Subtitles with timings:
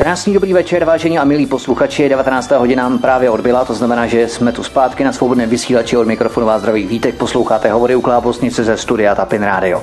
[0.00, 2.08] Krásný dobrý večer, vážení a milí posluchači.
[2.08, 2.50] 19.
[2.50, 6.46] hodina nám právě odbyla, to znamená, že jsme tu zpátky na svobodném vysílači od mikrofonu
[6.46, 7.14] vás zdraví vítek.
[7.14, 9.82] Posloucháte hovory u Klábosnice ze studia Tapin Radio.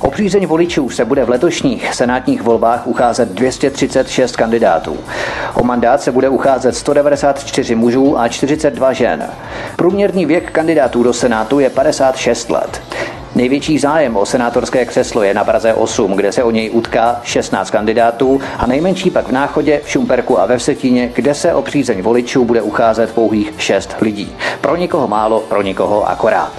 [0.00, 4.96] O přízeň voličů se bude v letošních senátních volbách ucházet 236 kandidátů.
[5.54, 9.30] O mandát se bude ucházet 194 mužů a 42 žen.
[9.76, 12.82] Průměrný věk kandidátů do Senátu je 56 let.
[13.38, 17.70] Největší zájem o senátorské křeslo je na Praze 8, kde se o něj utká 16
[17.70, 22.02] kandidátů a nejmenší pak v Náchodě, v Šumperku a ve Vsetíně, kde se o přízeň
[22.02, 24.36] voličů bude ucházet pouhých 6 lidí.
[24.60, 26.52] Pro někoho málo, pro někoho akorát.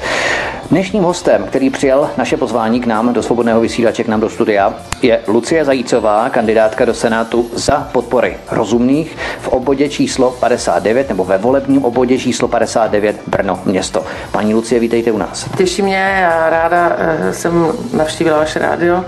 [0.71, 4.73] Dnešním hostem, který přijal naše pozvání k nám do svobodného vysílače, k nám do studia,
[5.01, 11.37] je Lucie Zajícová, kandidátka do Senátu za podpory rozumných v obvodě číslo 59 nebo ve
[11.37, 14.05] volebním obvodě číslo 59 Brno město.
[14.31, 15.45] Paní Lucie, vítejte u nás.
[15.57, 19.05] Těší mě, já ráda eh, jsem navštívila vaše rádio.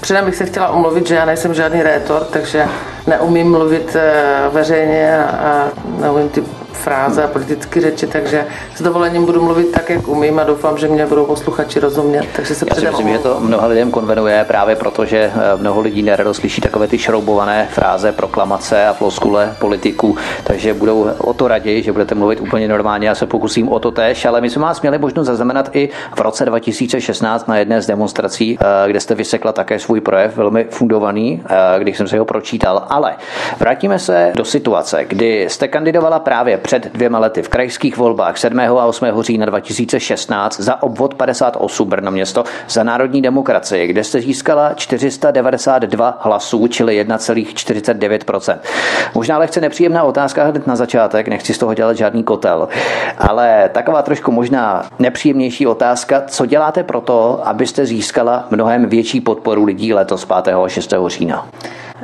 [0.00, 2.66] Předem bych se chtěla omluvit, že já nejsem žádný rétor, takže
[3.06, 4.12] neumím mluvit eh,
[4.52, 5.68] veřejně a
[6.00, 6.42] neumím ty
[6.74, 10.88] fráze a politické řeči, takže s dovolením budu mluvit tak, jak umím a doufám, že
[10.88, 12.26] mě budou posluchači rozumět.
[12.36, 15.80] Takže se Já si myslím, že to mnoha lidem konvenuje právě proto, že eh, mnoho
[15.80, 21.48] lidí nerado slyší takové ty šroubované fráze, proklamace a floskule politiků, takže budou o to
[21.48, 23.08] raději, že budete mluvit úplně normálně.
[23.08, 26.20] Já se pokusím o to tež, ale my jsme vás měli možnost zaznamenat i v
[26.20, 31.42] roce 2016 na jedné z demonstrací, eh, kde jste vysekla také svůj projev, velmi fundovaný,
[31.46, 32.86] eh, když jsem se ho pročítal.
[32.88, 33.14] Ale
[33.58, 38.60] vrátíme se do situace, kdy jste kandidovala právě před dvěma lety v krajských volbách 7.
[38.60, 39.06] a 8.
[39.20, 46.66] října 2016 za obvod 58 Brno město za národní demokracii, kde jste získala 492 hlasů,
[46.66, 48.58] čili 1,49%.
[49.14, 52.68] Možná lehce nepříjemná otázka hned na začátek, nechci z toho dělat žádný kotel,
[53.18, 59.64] ale taková trošku možná nepříjemnější otázka, co děláte pro to, abyste získala mnohem větší podporu
[59.64, 60.54] lidí letos 5.
[60.54, 60.94] a 6.
[61.06, 61.46] října?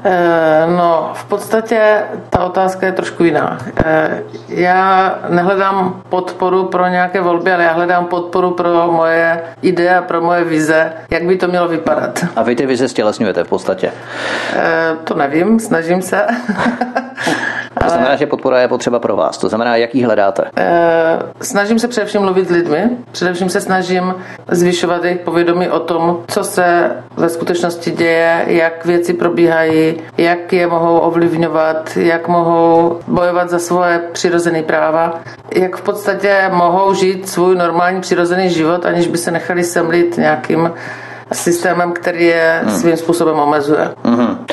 [0.04, 3.58] Eh, no, v podstatě ta otázka je trošku jiná.
[3.84, 10.20] Eh, já nehledám podporu pro nějaké volby, ale já hledám podporu pro moje ideje, pro
[10.20, 12.24] moje vize, jak by to mělo vypadat.
[12.36, 13.92] A vy ty vize stělesňujete v podstatě?
[14.56, 16.26] Eh, to nevím, snažím se.
[17.84, 19.38] To znamená, že podpora je potřeba pro vás.
[19.38, 20.42] To znamená, jaký hledáte?
[21.40, 22.90] Snažím se především mluvit s lidmi.
[23.12, 24.14] Především se snažím
[24.48, 30.66] zvyšovat jejich povědomí o tom, co se ve skutečnosti děje, jak věci probíhají, jak je
[30.66, 35.20] mohou ovlivňovat, jak mohou bojovat za svoje přirozené práva,
[35.54, 40.72] jak v podstatě mohou žít svůj normální přirozený život, aniž by se nechali semlit nějakým
[41.32, 42.78] systémem, který je hmm.
[42.78, 43.88] svým způsobem omezuje.
[44.04, 44.46] Hmm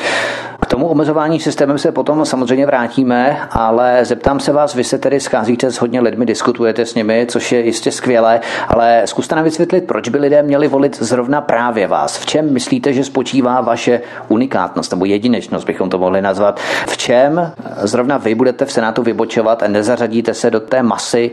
[0.68, 5.70] tomu omezování systémem se potom samozřejmě vrátíme, ale zeptám se vás, vy se tedy scházíte
[5.70, 10.08] s hodně lidmi, diskutujete s nimi, což je jistě skvělé, ale zkuste nám vysvětlit, proč
[10.08, 12.18] by lidé měli volit zrovna právě vás.
[12.18, 16.60] V čem myslíte, že spočívá vaše unikátnost nebo jedinečnost, bychom to mohli nazvat?
[16.86, 21.30] V čem zrovna vy budete v Senátu vybočovat a nezařadíte se do té masy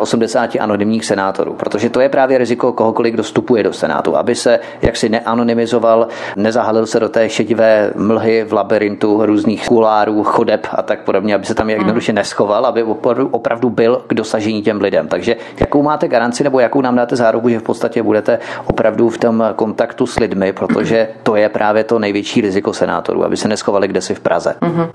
[0.00, 1.54] 81 anonymních senátorů?
[1.54, 6.86] Protože to je právě riziko kohokoliv, kdo vstupuje do Senátu, aby se jaksi neanonymizoval, nezahalil
[6.86, 11.54] se do té šedivé mlhy v labirintu různých kulárů, chodeb a tak podobně, aby se
[11.54, 15.08] tam jednoduše neschoval, aby opravdu, opravdu byl k dosažení těm lidem.
[15.08, 19.18] Takže jakou máte garanci nebo jakou nám dáte záruku, že v podstatě budete opravdu v
[19.18, 23.88] tom kontaktu s lidmi, protože to je právě to největší riziko senátorů, aby se neschovali
[23.88, 24.54] kde si v Praze.
[24.60, 24.88] Mm-hmm.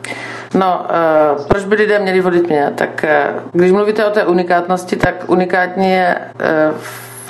[0.54, 2.72] No, uh, proč by lidé měli volit mě?
[2.76, 6.16] Tak uh, když mluvíte o té unikátnosti, tak unikátní je
[6.70, 6.78] uh,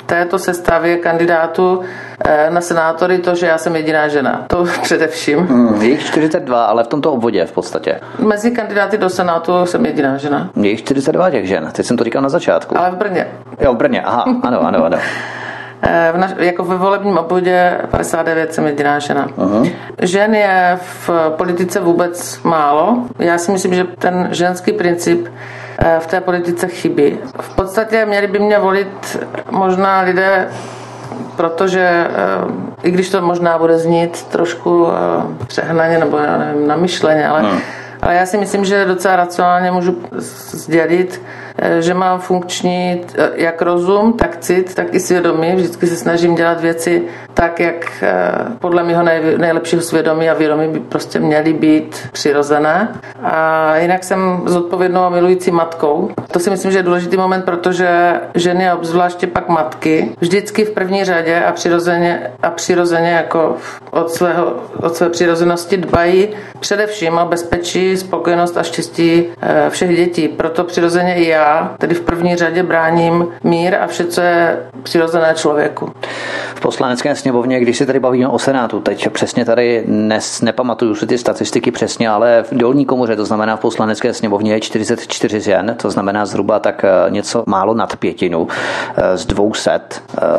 [0.06, 1.82] této sestavě kandidátů
[2.24, 4.44] Eh, na senátory to, že já jsem jediná žena.
[4.46, 5.38] To především.
[5.38, 8.00] Hmm, je jich 42, ale v tomto obvodě v podstatě.
[8.18, 10.50] Mezi kandidáty do senátu jsem jediná žena.
[10.56, 12.78] Je jich 42 těch žen, teď jsem to říkal na začátku.
[12.78, 13.26] Ale v Brně.
[13.60, 14.98] Jo, v Brně, aha, ano, ano, ano.
[15.82, 19.26] Eh, v naš, jako ve volebním obvodě 59 jsem jediná žena.
[19.26, 19.72] Uh-huh.
[20.02, 22.98] Žen je v politice vůbec málo.
[23.18, 25.28] Já si myslím, že ten ženský princip
[25.98, 27.18] v té politice chybí.
[27.40, 29.18] V podstatě měli by mě volit
[29.50, 30.48] možná lidé
[31.36, 32.08] protože eh,
[32.82, 37.60] i když to možná bude znít trošku eh, přehnaně nebo já nevím, namyšleně, ale, hmm.
[38.02, 39.96] ale já si myslím, že docela racionálně můžu
[40.52, 41.45] sdělit, Eh,
[41.80, 45.54] že mám funkční eh, jak rozum, tak cit, tak i svědomí.
[45.54, 47.02] Vždycky se snažím dělat věci
[47.34, 49.02] tak, jak eh, podle mého
[49.38, 52.88] nejlepšího svědomí a vědomí by prostě měly být přirozené.
[53.22, 56.10] A jinak jsem zodpovědnou a milující matkou.
[56.30, 60.70] To si myslím, že je důležitý moment, protože ženy a obzvláště pak matky vždycky v
[60.70, 63.56] první řadě a přirozeně, a přirozeně jako
[63.90, 66.28] od, svého, od své přirozenosti dbají
[66.60, 69.24] především o bezpečí, spokojenost a štěstí
[69.68, 70.28] všech dětí.
[70.28, 71.45] Proto přirozeně i já
[71.78, 75.92] tedy v první řadě bráním mír a vše, co je přirozené člověku.
[76.54, 81.06] v poslanecké sněmovně, když si tady bavíme o Senátu, teď přesně tady nes, nepamatuju si
[81.06, 85.74] ty statistiky přesně, ale v dolní komoře, to znamená v poslanecké sněmovně je 44 žen,
[85.82, 88.48] to znamená zhruba tak eh, něco málo nad pětinu
[88.96, 89.80] eh, z 200 eh,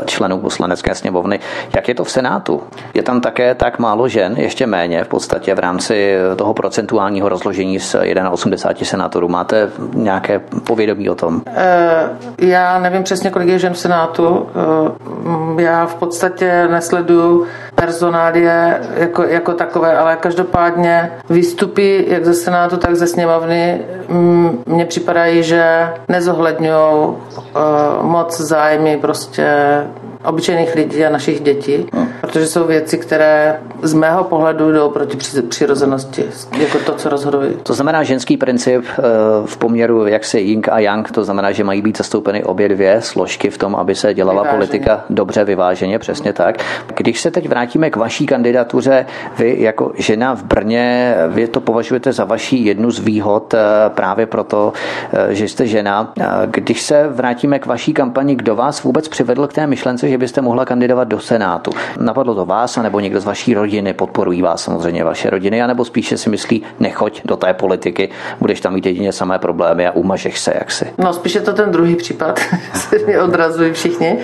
[0.06, 1.40] členů poslanecké sněmovny.
[1.76, 2.64] Jak je to v Senátu?
[2.94, 7.80] Je tam také tak málo žen, ještě méně v podstatě v rámci toho procentuálního rozložení
[7.80, 7.96] z
[8.32, 9.28] 81 senátorů.
[9.28, 11.42] Máte nějaké povědomí o tom?
[12.38, 14.48] Já nevím přesně, kolik je žen v Senátu.
[15.58, 17.46] Já v podstatě nesleduju
[17.76, 24.86] personálie jako, jako takové, ale každopádně výstupy jak ze Senátu, tak ze sněmovny mm, mně
[24.86, 26.68] připadají, že nezohledňují
[27.08, 27.16] uh,
[28.02, 29.48] moc zájmy prostě
[30.28, 32.08] obyčejných lidí a našich dětí, hmm.
[32.22, 36.24] protože jsou věci, které z mého pohledu jdou proti přirozenosti,
[36.60, 37.54] jako to, co rozhodují.
[37.64, 39.02] To znamená ženský princip eh,
[39.46, 43.02] v poměru jak se Ying a Yang, to znamená, že mají být zastoupeny obě dvě
[43.02, 44.58] složky v tom, aby se dělala vyváženě.
[44.58, 46.58] politika dobře vyváženě, přesně tak.
[46.96, 49.06] Když se teď vrátíme k vaší kandidatuře,
[49.38, 53.60] vy jako žena v Brně, vy to považujete za vaší jednu z výhod eh,
[53.90, 54.74] právě proto,
[55.14, 56.14] eh, že jste žena.
[56.46, 60.42] Když se vrátíme k vaší kampani, kdo vás vůbec přivedl k té myšlence, že byste
[60.42, 61.72] mohla kandidovat do Senátu?
[62.00, 66.18] Napadlo to vás, nebo někdo z vaší rodiny, podporují vás samozřejmě vaše rodiny, anebo spíše
[66.18, 68.10] si myslí, nechoď do té politiky,
[68.40, 70.86] budeš tam mít jedině samé problémy a umažeš se jaksi.
[70.98, 72.40] No spíše to ten druhý případ,
[72.74, 74.18] se mi odrazují všichni.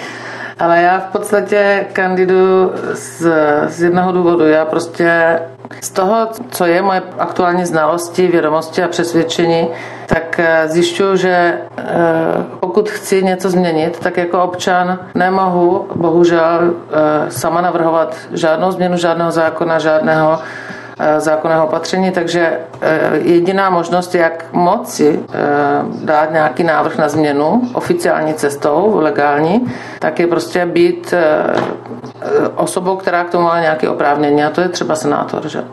[0.59, 3.27] Ale já v podstatě kandiduju z,
[3.67, 4.47] z jednoho důvodu.
[4.47, 5.39] Já prostě
[5.81, 9.67] z toho, co je moje aktuální znalosti, vědomosti a přesvědčení,
[10.05, 11.83] tak eh, zjišťuju, že eh,
[12.59, 19.31] pokud chci něco změnit, tak jako občan nemohu bohužel eh, sama navrhovat žádnou změnu žádného
[19.31, 20.39] zákona, žádného
[21.17, 22.59] zákonného opatření, takže
[23.21, 25.19] jediná možnost, jak moci
[26.03, 31.13] dát nějaký návrh na změnu oficiální cestou, legální, tak je prostě být
[32.55, 35.47] osobou, která k tomu má nějaké oprávnění a to je třeba senátor.
[35.47, 35.63] Že?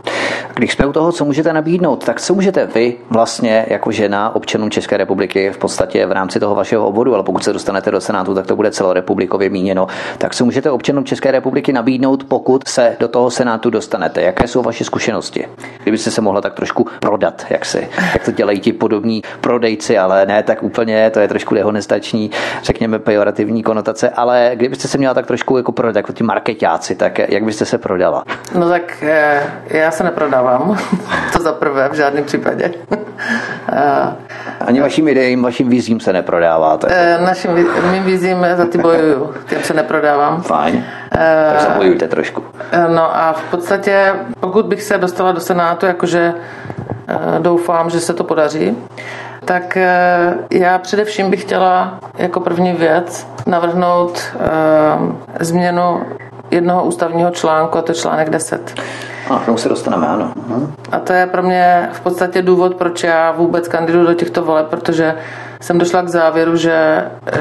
[0.54, 4.70] Když jsme u toho, co můžete nabídnout, tak co můžete vy vlastně jako žena občanům
[4.70, 8.34] České republiky v podstatě v rámci toho vašeho obvodu, ale pokud se dostanete do Senátu,
[8.34, 9.86] tak to bude celorepublikově míněno,
[10.18, 14.22] tak co můžete občanům České republiky nabídnout, pokud se do toho Senátu dostanete?
[14.22, 15.46] Jaké jsou vaše zkušenosti?
[15.82, 20.26] Kdybyste se mohla tak trošku prodat, jak, si, jak to dělají ti podobní prodejci, ale
[20.26, 22.30] ne tak úplně, to je trošku dehonestační,
[22.62, 27.18] řekněme pejorativní konotace, ale kdybyste se měla tak trošku jako prodat, jako ti marketáci, tak
[27.18, 28.24] jak byste se prodala?
[28.54, 30.04] No tak eh, já se
[30.40, 30.78] neprodávám,
[31.32, 32.74] to za prvé v žádném případě.
[34.60, 36.86] Ani vašim ideím, vašim vizím se neprodáváte?
[36.90, 37.50] Eh, našim
[37.92, 40.42] mým vizím za ty bojuju, těm se neprodávám.
[40.42, 40.84] Fajn,
[41.14, 42.42] eh, tak zabojujte trošku.
[42.88, 46.34] No a v podstatě, pokud bych se dostala do Senátu, jakože
[47.38, 48.76] doufám, že se to podaří,
[49.44, 49.78] tak
[50.50, 54.22] já především bych chtěla jako první věc navrhnout
[55.40, 56.00] změnu
[56.50, 58.80] jednoho ústavního článku, a to je článek 10.
[59.30, 60.32] A k tomu se dostaneme, ano.
[60.48, 60.70] Uh-huh.
[60.92, 64.66] A to je pro mě v podstatě důvod, proč já vůbec kandiduji do těchto voleb,
[64.66, 65.14] protože
[65.60, 67.38] jsem došla k závěru, že eh,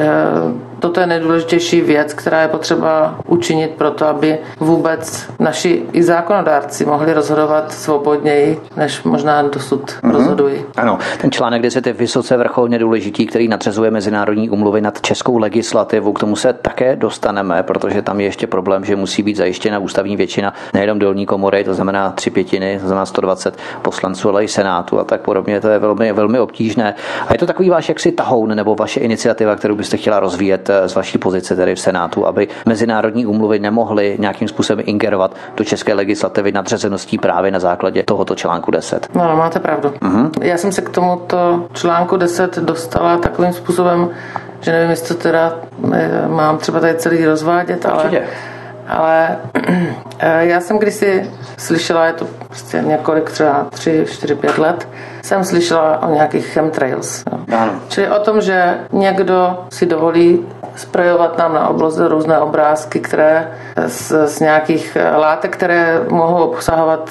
[0.80, 6.86] toto je nejdůležitější věc, která je potřeba učinit pro to, aby vůbec naši i zákonodárci
[6.86, 10.12] mohli rozhodovat svobodněji, než možná dosud mm-hmm.
[10.12, 10.66] rozhodují.
[10.78, 16.14] Ano, ten článek 10 je vysoce vrcholně důležitý, který nadřezuje mezinárodní umluvy nad českou legislativu.
[16.14, 20.18] K tomu se také dostaneme, protože tam je ještě problém, že musí být zajištěna ústavní
[20.18, 25.00] většina nejenom dolní komory, to znamená tři pětiny, to znamená 120 poslanců, ale i senátu
[25.00, 25.62] a tak podobně.
[25.62, 26.95] To je velmi, velmi obtížné.
[27.28, 30.95] A je to takový váš jaksi tahoun nebo vaše iniciativa, kterou byste chtěla rozvíjet z
[30.95, 36.52] vaší pozice tedy v Senátu, aby mezinárodní úmluvy nemohly nějakým způsobem ingerovat do české legislativy
[36.52, 39.07] nadřazeností právě na základě tohoto článku 10.
[39.16, 39.90] No, máte pravdu.
[39.90, 40.31] Uh-huh.
[40.42, 44.09] Já jsem se k tomuto článku 10 dostala takovým způsobem,
[44.59, 45.54] že nevím, jestli to teda
[45.94, 48.04] eh, mám třeba tady celý rozvádět, ale...
[48.04, 48.23] Určitě.
[48.88, 49.38] Ale
[50.19, 54.88] eh, já jsem kdysi slyšela, je to prostě několik, třeba 3, 4, 5 let,
[55.21, 57.23] jsem slyšela o nějakých chemtrails.
[57.57, 57.71] Ano.
[57.90, 60.45] Čili o tom, že někdo si dovolí
[60.80, 63.52] sprejovat nám na obloze různé obrázky, které
[63.88, 67.09] z, z nějakých látek, které mohou obsahovat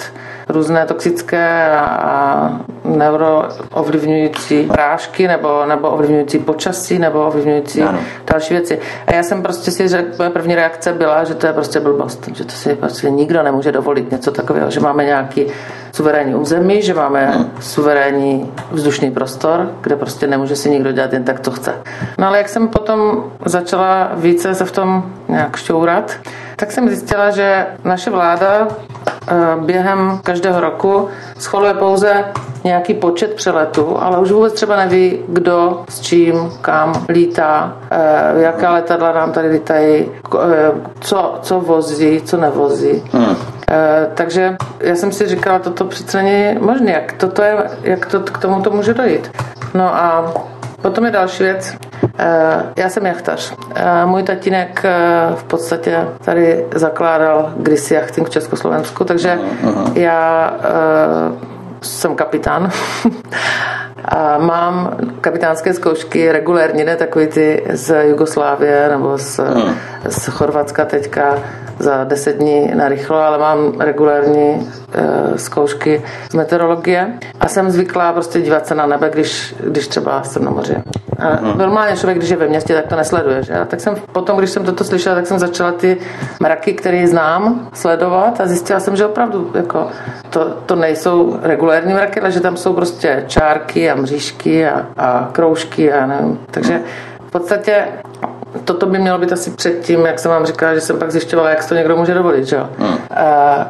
[0.48, 2.50] různé toxické a
[2.96, 7.98] neuroovlivňující prášky nebo, nebo ovlivňující počasí nebo ovlivňující ano.
[8.32, 8.78] další věci.
[9.06, 12.28] A já jsem prostě si řekl, moje první reakce byla, že to je prostě blbost,
[12.34, 15.46] že to si prostě nikdo nemůže dovolit něco takového, že máme nějaký
[15.92, 21.40] suverénní území, že máme suverénní vzdušný prostor, kde prostě nemůže si nikdo dělat jen tak,
[21.40, 21.74] co chce.
[22.18, 26.16] No ale jak jsem potom začala více se v tom nějak šťourat,
[26.58, 32.24] tak jsem zjistila, že naše vláda eh, během každého roku schvaluje pouze
[32.64, 38.72] nějaký počet přeletů, ale už vůbec třeba neví, kdo s čím, kam lítá, eh, jaká
[38.72, 43.02] letadla nám tady lítají, eh, co, co vozí, co nevozí.
[43.12, 43.36] Hmm.
[44.14, 48.38] Takže já jsem si říkala, toto přece není možné, jak, toto je, jak to, k
[48.38, 49.30] tomu to může dojít.
[49.74, 50.32] No a
[50.82, 51.76] potom je další věc.
[52.76, 53.54] Já jsem jachtař.
[54.04, 54.82] Můj tatínek
[55.34, 59.38] v podstatě tady zakládal kdysi jachting v Československu, takže
[59.94, 60.52] já
[61.82, 62.70] jsem kapitán.
[64.04, 69.74] A mám kapitánské zkoušky regulérně, ne takový ty z Jugoslávie nebo z, hmm.
[70.08, 71.38] z Chorvatska teďka
[71.78, 78.12] za 10 dní na rychlo, ale mám regulární e, zkoušky z meteorologie a jsem zvyklá
[78.12, 80.76] prostě dívat se na nebe, když, když třeba jsem na moři.
[81.18, 81.58] A hmm.
[81.58, 83.42] normálně člověk, když je ve městě, tak to nesleduje.
[83.42, 83.54] Že?
[83.54, 85.96] A tak jsem potom, když jsem toto slyšela, tak jsem začala ty
[86.40, 89.86] mraky, které znám, sledovat a zjistila jsem, že opravdu jako,
[90.30, 95.28] to, to nejsou regulární mraky, ale že tam jsou prostě čárky a mřížky a, a
[95.32, 96.38] kroužky a nevím.
[96.50, 96.80] Takže
[97.28, 97.84] v podstatě
[98.64, 101.68] toto by mělo být asi předtím, jak jsem vám říkala, že jsem pak zjišťovala, jak
[101.68, 102.44] to někdo může dovolit.
[102.44, 102.56] Že?
[102.78, 102.88] Hmm.
[102.88, 102.98] Uh,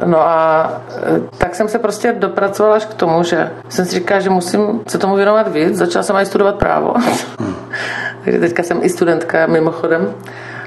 [0.04, 0.70] no a
[1.16, 4.80] e, tak jsem se prostě dopracovala až k tomu, že jsem si říkala, že musím
[4.87, 5.76] se tomu věnovat víc.
[5.76, 6.94] Začala jsem i studovat právo.
[7.38, 7.54] Hmm.
[8.25, 10.14] Takže teďka jsem i studentka mimochodem.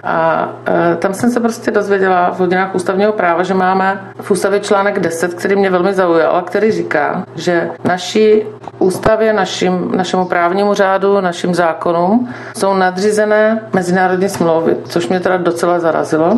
[0.03, 0.49] A
[0.91, 4.99] e, tam jsem se prostě dozvěděla v hodinách ústavního práva, že máme v ústavě článek
[4.99, 8.43] 10, který mě velmi zaujal a který říká, že naší
[8.79, 15.79] ústavě, našim, našemu právnímu řádu, našim zákonům jsou nadřízené mezinárodní smlouvy, což mě teda docela
[15.79, 16.37] zarazilo.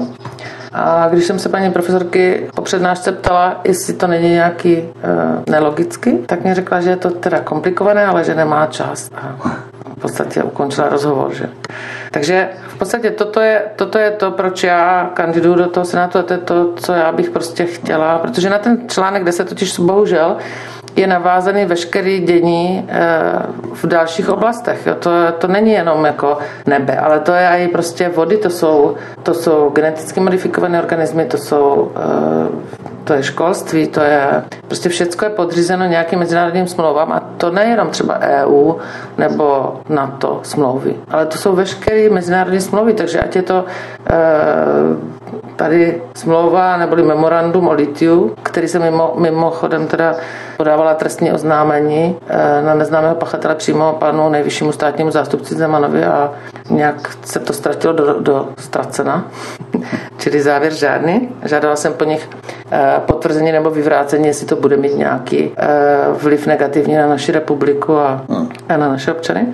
[0.74, 4.92] A když jsem se paní profesorky po přednášce ptala, jestli to není nějaký e,
[5.52, 9.10] nelogicky, tak mě řekla, že je to teda komplikované, ale že nemá čas.
[9.16, 9.36] A
[9.98, 11.34] v podstatě ukončila rozhovor.
[11.34, 11.50] Že?
[12.12, 16.24] Takže v podstatě toto je, toto je to, proč já kandiduju do toho senátu a
[16.24, 19.80] to je to, co já bych prostě chtěla, protože na ten článek, kde se totiž
[19.80, 20.38] bohužel
[20.96, 23.02] je navázaný veškerý dění eh,
[23.74, 24.88] v dalších oblastech.
[25.00, 29.34] To, to není jenom jako nebe, ale to je i prostě vody, to jsou, to
[29.34, 35.30] jsou geneticky modifikované organismy, to jsou eh, to je školství, to je prostě všechno je
[35.30, 38.74] podřízeno nějakým mezinárodním smlouvám a to nejenom třeba EU
[39.18, 43.66] nebo NATO smlouvy, ale to jsou veškeré mezinárodní smlouvy, takže ať je to
[44.10, 44.14] e,
[45.56, 50.16] tady smlouva neboli memorandum o litiu, který se mimo, mimochodem teda
[50.58, 56.32] podávala trestní oznámení e, na neznámého pachatele přímo panu nejvyššímu státnímu zástupci Zemanovi a
[56.70, 59.28] nějak se to ztratilo do, do ztracena,
[60.18, 61.30] čili závěr žádný.
[61.44, 62.30] Žádala jsem po nich
[63.24, 65.68] potvrzení nebo vyvrácení, jestli to bude mít nějaký e,
[66.14, 68.22] vliv negativní na naši republiku a,
[68.70, 69.48] a na naše občany.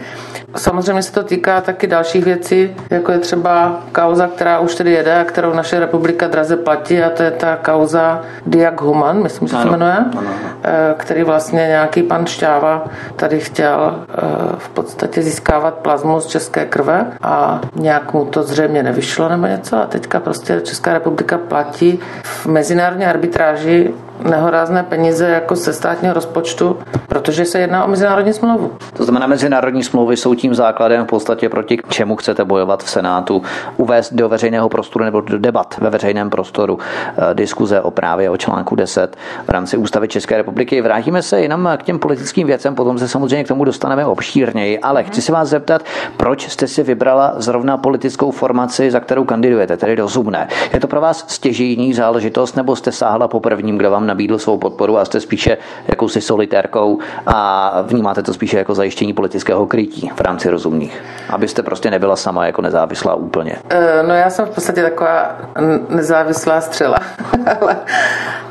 [0.56, 5.16] Samozřejmě se to týká taky dalších věcí, jako je třeba kauza, která už tedy jede
[5.16, 9.56] a kterou naše republika draze platí a to je ta kauza Diak Human, myslím, že
[9.56, 10.32] se jmenuje, ano.
[10.64, 12.86] Eh, který vlastně nějaký pan Šťáva
[13.16, 14.16] tady chtěl eh,
[14.58, 19.78] v podstatě získávat plazmu z české krve a nějak mu to zřejmě nevyšlo nebo něco
[19.78, 23.59] a teďka prostě Česká republika platí v mezinárodní arbitráži
[24.24, 28.72] nehorázné peníze jako se státního rozpočtu, protože se jedná o mezinárodní smlouvu.
[28.94, 33.42] To znamená, mezinárodní smlouvy jsou tím základem v podstatě proti čemu chcete bojovat v Senátu,
[33.78, 38.38] uvést do veřejného prostoru nebo do debat ve veřejném prostoru eh, diskuze o právě o
[38.38, 39.16] článku 10
[39.48, 40.82] v rámci Ústavy České republiky.
[40.82, 45.04] Vrátíme se jenom k těm politickým věcem, potom se samozřejmě k tomu dostaneme obšírněji, ale
[45.04, 45.82] chci se vás zeptat,
[46.18, 50.48] proč jste si vybrala zrovna politickou formaci, za kterou kandidujete, tedy rozumné.
[50.74, 54.58] Je to pro vás stěžejní záležitost, nebo jste sáhla po prvním, kdo vám nabídl svou
[54.58, 60.22] podporu a jste spíše jakousi solitérkou a vnímáte to spíše jako zajištění politického krytí v
[60.22, 63.56] rámci rozumných, abyste prostě nebyla sama jako nezávislá úplně.
[63.70, 65.36] Eh, no já jsem v podstatě taková
[65.90, 66.98] nezávislá střela,
[67.62, 67.78] ale,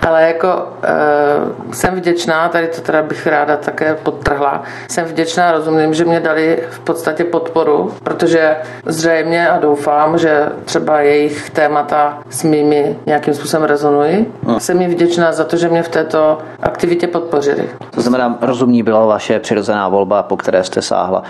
[0.07, 5.95] ale jako uh, jsem vděčná, tady to teda bych ráda také podtrhla, jsem vděčná rozumným,
[5.95, 12.43] že mě dali v podstatě podporu, protože zřejmě a doufám, že třeba jejich témata s
[12.43, 14.27] mými nějakým způsobem rezonují.
[14.47, 14.61] Hmm.
[14.61, 17.69] Jsem vděčná za to, že mě v této aktivitě podpořili.
[17.91, 21.23] To znamená, rozumní byla vaše přirozená volba, po které jste sáhla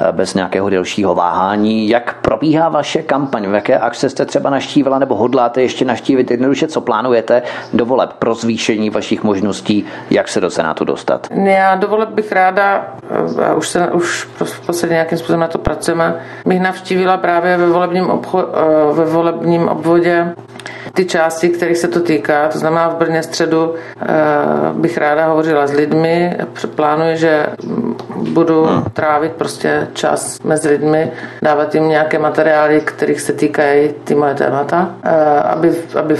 [0.00, 1.88] eh, bez nějakého delšího váhání.
[1.88, 3.50] Jak probíhá vaše kampaň?
[3.50, 6.30] V jaké akce jste třeba naštívila nebo hodláte ještě naštívit?
[6.30, 7.42] Jednoduše, co plánujete
[7.72, 11.26] do voleb pro zvýšení vašich možností, jak se do Senátu dostat?
[11.44, 12.86] Já do voleb bych ráda,
[13.42, 17.56] a eh, už, se, už v posledně nějakým způsobem na to pracujeme, bych navštívila právě
[17.56, 20.34] ve volebním, obcho, eh, ve volebním obvodě
[20.94, 22.48] ty části, kterých se to týká.
[22.48, 24.06] To znamená, v Brně středu eh,
[24.72, 26.36] bych ráda hovořila s lidmi.
[26.74, 27.46] Plánuji, že
[28.16, 28.84] budu hmm.
[28.92, 34.94] trávit prostě čas mezi lidmi, dávat jim nějaké materiály, kterých se týkají ty moje témata,
[35.04, 36.16] eh, aby, aby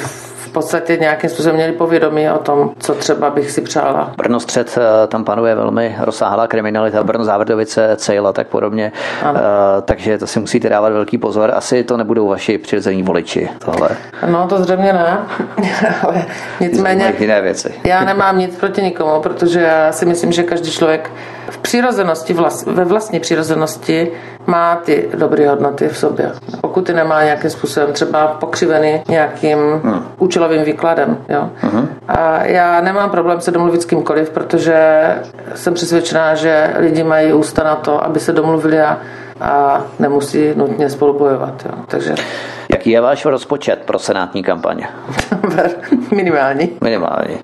[0.54, 4.12] podstatě nějakým způsobem měli povědomí o tom, co třeba bych si přála.
[4.16, 8.92] Brno střed, eh, tam panuje velmi rozsáhlá kriminalita, Brno Závrdovice, Cejla, tak podobně.
[9.22, 9.40] Ano.
[9.40, 11.52] Uh, takže to si musíte dávat velký pozor.
[11.54, 13.48] Asi to nebudou vaši přirození voliči.
[13.64, 13.88] Tohle.
[14.26, 15.18] No, to zřejmě ne.
[16.02, 16.24] Ale
[16.60, 17.14] nicméně.
[17.18, 17.74] Jiné věci.
[17.84, 21.10] já nemám nic proti nikomu, protože já si myslím, že každý člověk
[21.54, 24.12] v přirozenosti, ve vlastní přirozenosti
[24.46, 26.32] má ty dobré hodnoty v sobě.
[26.60, 30.04] Pokud ty nemá nějakým způsobem třeba pokřivený nějakým hmm.
[30.18, 31.18] účelovým výkladem.
[31.28, 31.50] Jo?
[31.56, 31.88] Hmm.
[32.08, 34.76] A já nemám problém se domluvit s kýmkoliv, protože
[35.54, 38.98] jsem přesvědčená, že lidi mají ústa na to, aby se domluvili a,
[39.40, 41.62] a nemusí nutně spolu bojovat.
[41.66, 41.84] Jo?
[41.86, 42.14] Takže...
[42.68, 44.88] Jaký je váš rozpočet pro senátní kampaně?
[46.14, 46.70] Minimální.
[46.80, 47.38] Minimální.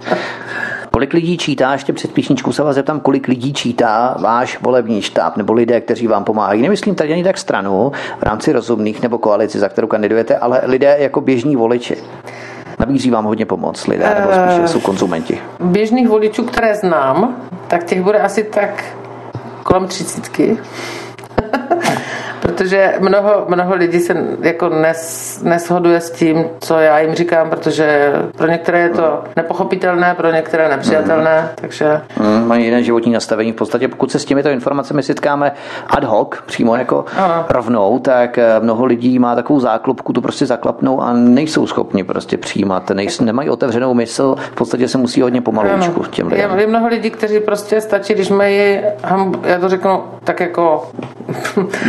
[0.90, 5.36] Kolik lidí čítá, ještě před píšničkou se vás zeptám, kolik lidí čítá váš volební štáb
[5.36, 6.62] nebo lidé, kteří vám pomáhají?
[6.62, 10.96] Nemyslím tady ani tak stranu v rámci rozumných nebo koalici, za kterou kandidujete, ale lidé
[10.98, 11.96] jako běžní voliči.
[12.78, 15.38] Nabízí vám hodně pomoc lidé, nebo spíše jsou konzumenti?
[15.60, 17.36] Běžných voličů, které znám,
[17.68, 18.84] tak těch bude asi tak
[19.62, 20.58] kolem třicítky
[22.60, 28.12] protože mnoho, mnoho lidí se jako nes, neshoduje s tím, co já jim říkám, protože
[28.36, 31.48] pro některé je to nepochopitelné, pro některé nepřijatelné, mm.
[31.54, 32.00] takže...
[32.20, 33.52] Mm, mají jiné životní nastavení.
[33.52, 35.52] V podstatě pokud se s těmito informacemi setkáme
[35.86, 37.44] ad hoc, přímo jako ano.
[37.48, 42.36] rovnou, tak eh, mnoho lidí má takovou záklopku, tu prostě zaklapnou a nejsou schopni prostě
[42.36, 46.50] přijímat, nejsou, nemají otevřenou mysl, v podstatě se musí hodně pomaloučku těm lidem.
[46.50, 48.80] Je, je mnoho lidí, kteří prostě stačí, když mají,
[49.44, 50.90] já to řeknu tak jako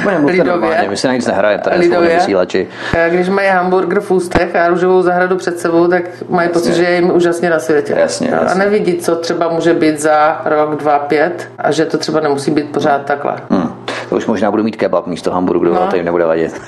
[0.25, 0.60] lidově.
[0.89, 2.67] My se na nic nehrajeme tady lidově, vysílači.
[3.09, 6.53] Když mají hamburger v ústech a růžovou zahradu před sebou, tak mají jasně.
[6.61, 7.95] pocit, že je jim úžasně na světě.
[7.97, 8.47] Jasně, jasně.
[8.49, 12.51] A nevidí, co třeba může být za rok, dva, pět a že to třeba nemusí
[12.51, 13.35] být pořád takhle.
[13.49, 13.80] Hmm.
[14.11, 15.87] To už možná budu mít kebab místo hamburgeru, no.
[15.87, 16.61] to jim nebude vadit.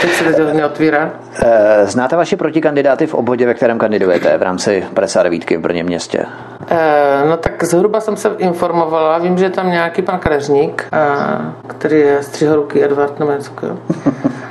[0.00, 1.10] Teď se to neotvírá.
[1.42, 6.24] Eh, znáte vaše protikandidáty v obvodě, ve kterém kandidujete v rámci 59 v Brně městě?
[6.70, 9.18] Eh, no tak zhruba jsem se informovala.
[9.18, 13.52] Vím, že je tam nějaký pan Kadeřník, eh, který je střihoruký Edward nebo něco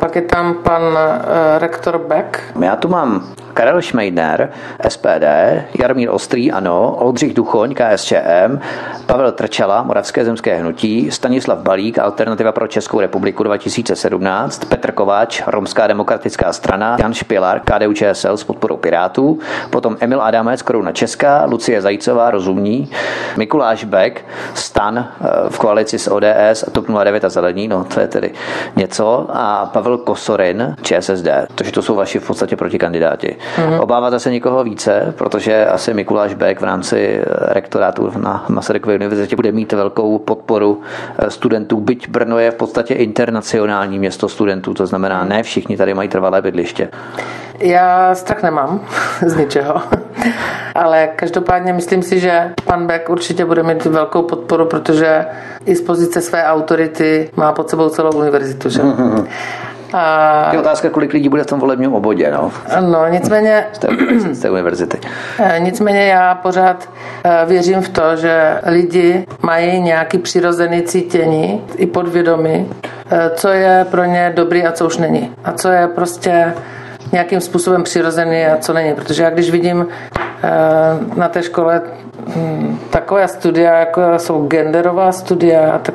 [0.00, 0.98] Pak je tam pan
[1.58, 2.40] rektor Beck.
[2.60, 4.50] Já tu mám Karel Šmejdner,
[4.88, 5.24] SPD,
[5.80, 8.60] Jarmír Ostrý, ano, Oldřich Duchoň, KSČM,
[9.06, 15.86] Pavel Trčela, Moravské zemské hnutí, Stanislav Balík, Alternativa pro Českou republiku 2017, Petr Kováč, Romská
[15.86, 19.38] demokratická strana, Jan Špilar, KDU ČSL s podporou Pirátů,
[19.70, 22.90] potom Emil Adamec, Koruna Česká, Lucie Zajícová, Rozumní,
[23.36, 28.00] Mikuláš Beck, Stan eh, v koalici s ODS a TOP 09 a Zelení, no to
[28.00, 28.32] je tedy
[28.76, 33.36] něco, a Pavel Kosorin, ČSSD, takže to jsou vaši v podstatě protikandidáti.
[33.56, 33.80] Mm-hmm.
[33.80, 39.36] Obáváte se někoho více, protože asi Mikuláš Beck v rámci eh, rektorátu na Masarykové univerzitě
[39.36, 40.80] bude mít velkou podporu
[41.18, 45.94] eh, studentů, byť Brno je v podstatě internacionální město studentů, to znamená, ne všichni tady
[45.94, 46.88] mají trvalé bydliště.
[47.58, 48.80] Já strach nemám
[49.26, 49.82] z ničeho,
[50.74, 55.26] ale každopádně myslím si, že pan Beck určitě bude mít velkou podporu, protože
[55.64, 58.68] i z pozice své autority má pod sebou celou univerzitu.
[58.68, 58.82] Že?
[58.82, 59.26] Mm-hmm.
[59.92, 60.48] A...
[60.52, 62.30] Je otázka, kolik lidí bude v tom volebním obvodě.
[62.30, 63.66] No, no nicméně...
[63.72, 63.88] Z té,
[64.32, 64.98] z té univerzity.
[65.38, 66.88] Eh, nicméně já pořád
[67.24, 72.70] eh, věřím v to, že lidi mají nějaký přirozený cítění i podvědomí,
[73.10, 75.34] eh, co je pro ně dobrý a co už není.
[75.44, 76.54] A co je prostě
[77.12, 78.94] nějakým způsobem přirozený a co není.
[78.94, 79.86] Protože já když vidím
[81.16, 81.82] na té škole
[82.36, 85.94] hm, takové studia, jako jsou genderová studia, tak,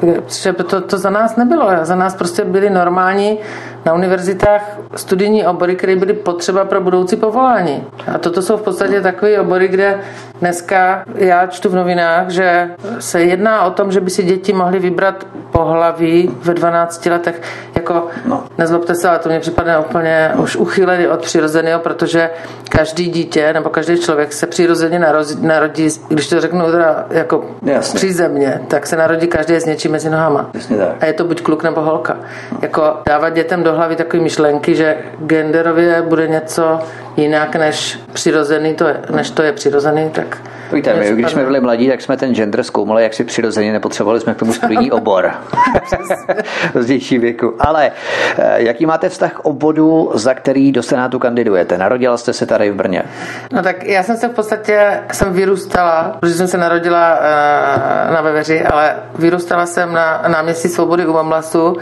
[0.69, 1.69] to, to za nás nebylo.
[1.81, 3.39] Za nás prostě byly normální
[3.85, 7.83] na univerzitách studijní obory, které byly potřeba pro budoucí povolání.
[8.13, 9.99] A toto jsou v podstatě takové obory, kde
[10.39, 14.79] dneska já čtu v novinách, že se jedná o tom, že by si děti mohly
[14.79, 17.41] vybrat pohlaví ve 12 letech.
[17.75, 18.43] Jako, no.
[18.57, 22.29] nezlobte se, ale to mě připadne úplně už uchylený od přirozeného, protože
[22.69, 25.01] každý dítě nebo každý člověk se přirozeně
[25.41, 27.97] narodí, když to řeknu teda jako Jasně.
[27.97, 30.49] přízemně, tak se narodí každý s něčím mezi nohama.
[30.99, 32.17] A je to buď kluk nebo holka.
[32.61, 36.79] Jako dávat dětem do hlavy takové myšlenky, že genderově bude něco
[37.17, 40.37] jinak než přirozený, to je, než to je přirozený, tak
[40.73, 44.19] Víte, my, když jsme byli mladí, tak jsme ten gender zkoumali, jak si přirozeně nepotřebovali
[44.19, 45.31] jsme k tomu studijní obor.
[46.73, 47.53] Pozdější věku.
[47.59, 47.91] Ale
[48.37, 51.77] eh, jaký máte vztah k obvodu, za který do Senátu kandidujete?
[51.77, 53.03] Narodila jste se tady v Brně?
[53.51, 58.21] No tak já jsem se v podstatě, jsem vyrůstala, protože jsem se narodila eh, na
[58.21, 61.77] Veveři, ale vyrůstala jsem na náměstí Svobody u Mamlasu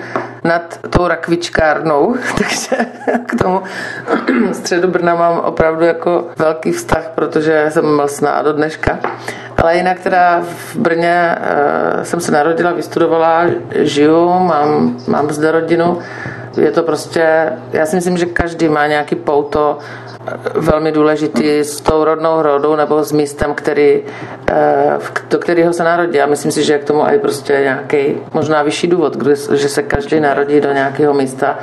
[0.45, 2.85] nad tou rakvičkárnou, takže
[3.25, 3.61] k tomu
[4.51, 8.99] středu Brna mám opravdu jako velký vztah, protože jsem mlsná do dneška.
[9.57, 15.99] Ale jinak teda v Brně e, jsem se narodila, vystudovala, žiju, mám, mám zde rodinu.
[16.57, 19.79] Je to prostě, já si myslím, že každý má nějaký pouto
[20.55, 24.01] velmi důležitý s tou rodnou hrodou nebo s místem, který,
[24.49, 24.97] eh,
[25.29, 26.21] do kterého se narodí.
[26.21, 29.17] A myslím si, že je k tomu i prostě nějaký možná vyšší důvod,
[29.53, 31.57] že se každý narodí do nějakého místa,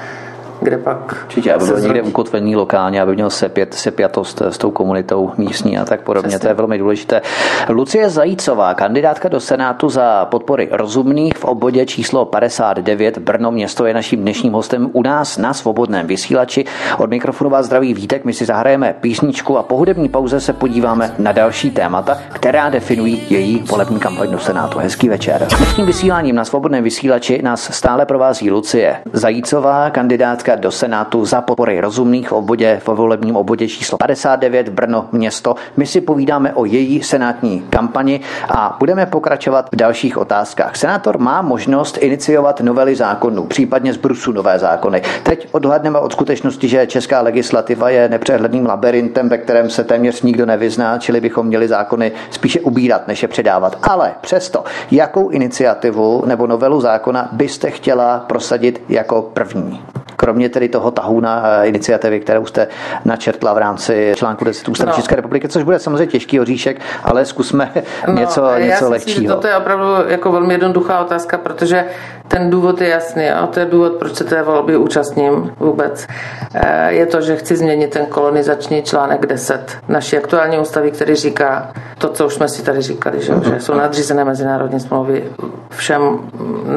[0.62, 1.24] kde pak...
[1.24, 5.84] Určitě, aby byl někde ukotvený lokálně, aby měl sepět, sepjatost s tou komunitou místní a
[5.84, 6.28] tak podobně.
[6.28, 6.38] Přesně.
[6.42, 7.22] To je velmi důležité.
[7.68, 13.94] Lucie Zajícová, kandidátka do Senátu za podpory rozumných v obvodě číslo 59 Brno město je
[13.94, 16.64] naším dnešním hostem u nás na svobodném vysílači.
[16.98, 21.14] Od mikrofonu vás zdraví Vítek, my si zahrajeme písničku a po hudební pauze se podíváme
[21.18, 24.78] na další témata, která definují její volební kampaň do Senátu.
[24.78, 25.46] Hezký večer.
[25.56, 31.40] Dnešním vysíláním na svobodném vysílači nás stále provází Lucie Zajícová, kandidátka kandidátka do Senátu za
[31.40, 35.54] podpory rozumných v obvodě, v volebním obvodě číslo 59 Brno město.
[35.76, 40.76] My si povídáme o její senátní kampani a budeme pokračovat v dalších otázkách.
[40.76, 45.02] Senátor má možnost iniciovat novely zákonů, případně z Brusu nové zákony.
[45.22, 50.46] Teď odhledneme od skutečnosti, že česká legislativa je nepřehledným labirintem, ve kterém se téměř nikdo
[50.46, 53.78] nevyzná, čili bychom měli zákony spíše ubírat, než je předávat.
[53.82, 59.80] Ale přesto, jakou iniciativu nebo novelu zákona byste chtěla prosadit jako první?
[60.22, 62.68] Kromě tedy toho tahu na eh, iniciativy, kterou jste
[63.04, 64.96] načrtla v rámci článku 10 Ústavy no.
[64.96, 67.72] České republiky, což bude samozřejmě těžký oříšek, ale zkusme
[68.08, 69.06] no, něco, já něco lehčího.
[69.06, 71.84] Myslím, že toto je opravdu jako velmi jednoduchá otázka, protože
[72.32, 76.06] ten důvod je jasný a to je důvod, proč se té volby účastním vůbec.
[76.54, 81.72] Eh, je to, že chci změnit ten kolonizační článek 10 naší aktuální ústavy, který říká
[81.98, 85.24] to, co už jsme si tady říkali, že, že jsou nadřízené mezinárodní smlouvy
[85.70, 86.18] všem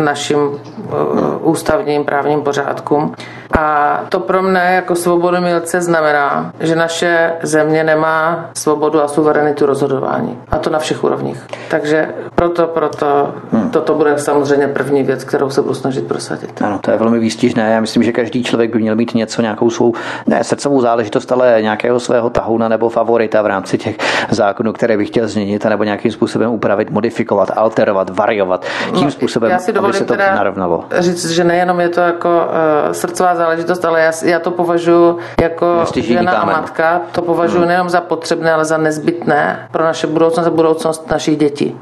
[0.04, 0.92] našim eh,
[1.42, 3.16] ústavním právním pořádkům.
[3.60, 10.40] A to pro mne jako svobodomilce znamená, že naše země nemá svobodu a suverenitu rozhodování.
[10.52, 11.44] A to na všech úrovních.
[11.70, 13.70] Takže proto, proto hmm.
[13.70, 16.62] toto bude samozřejmě první věc, kterou se budu snažit prosadit.
[16.62, 17.72] Ano, to je velmi výstižné.
[17.72, 19.94] Já myslím, že každý člověk by měl mít něco, nějakou svou,
[20.28, 23.98] ne srdcovou záležitost, ale nějakého svého tahouna nebo favorita v rámci těch
[24.30, 28.66] zákonů, které bych chtěl změnit, nebo nějakým způsobem upravit, modifikovat, alterovat, variovat.
[28.94, 30.84] Tím no, způsobem, já si aby se to narovnalo.
[31.00, 35.86] Říct, že nejenom je to jako uh, srdcová záležitost, ale já, já to považuji jako
[35.96, 37.68] žena a matka, to považuji hmm.
[37.68, 41.78] nejenom za potřebné, ale za nezbytné pro naše budoucnost a budoucnost našich dětí.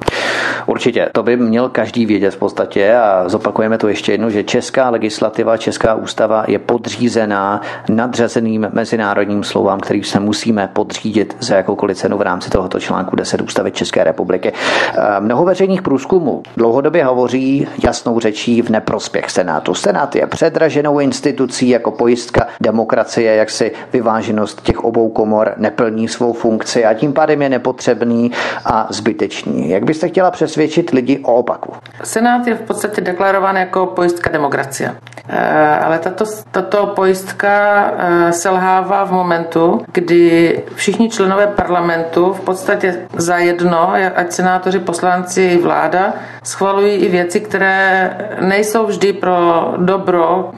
[0.66, 4.90] Určitě, to by měl každý vědět v podstatě a zopakujeme to ještě jednou, že česká
[4.90, 12.18] legislativa, česká ústava je podřízená nadřazeným mezinárodním slovám, který se musíme podřídit za jakoukoliv cenu
[12.18, 14.54] v rámci tohoto článku 10 ústavy České republiky.
[14.54, 19.74] Eh, mnoho veřejných průzkumů dlouhodobě hovoří jasnou řečí v neprospěch Senátu.
[19.74, 26.34] Senát je předraženou institucí jako pojistka demokracie, jak si vyváženost těch obou komor neplní svou
[26.34, 28.32] funkci a tím pádem je nepotřebný
[28.66, 29.70] a zbytečný.
[29.70, 31.74] Jak byste chtěla přesvědčit lidi o opaku?
[32.04, 34.96] Senát je v podstatě deklarován jako pojistka demokracie.
[35.30, 37.52] Eh, ale tato, tato pojistka
[37.98, 45.42] eh, selhává v momentu, kdy všichni členové parlamentu v podstatě za jedno, ať senátoři, poslanci
[45.42, 50.52] i vláda, schvalují i věci, které nejsou vždy pro dobro,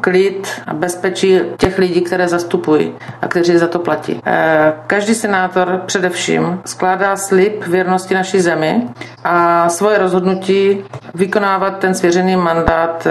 [0.00, 2.92] klid a bezpečí těch lidí, které zastupují
[3.22, 4.20] a kteří za to platí.
[4.26, 8.88] Eh, každý senátor především skládá slib věrnosti naší zemi
[9.24, 13.06] a svoje rozhodnutí vykonávat ten svěřený mandát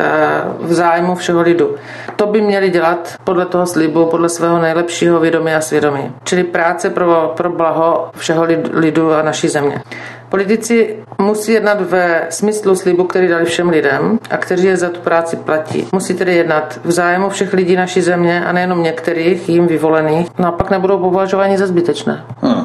[0.59, 1.75] v zájmu zájmu všeho lidu.
[2.15, 6.11] To by měli dělat podle toho slibu, podle svého nejlepšího vědomí a svědomí.
[6.23, 9.81] Čili práce pro, pro blaho všeho lidu a naší země.
[10.29, 14.99] Politici musí jednat ve smyslu slibu, který dali všem lidem a kteří je za tu
[14.99, 15.87] práci platí.
[15.91, 20.47] Musí tedy jednat v zájmu všech lidí naší země a nejenom některých jim vyvolených, no
[20.47, 22.25] a pak nebudou považováni za zbytečné.
[22.41, 22.60] Hmm.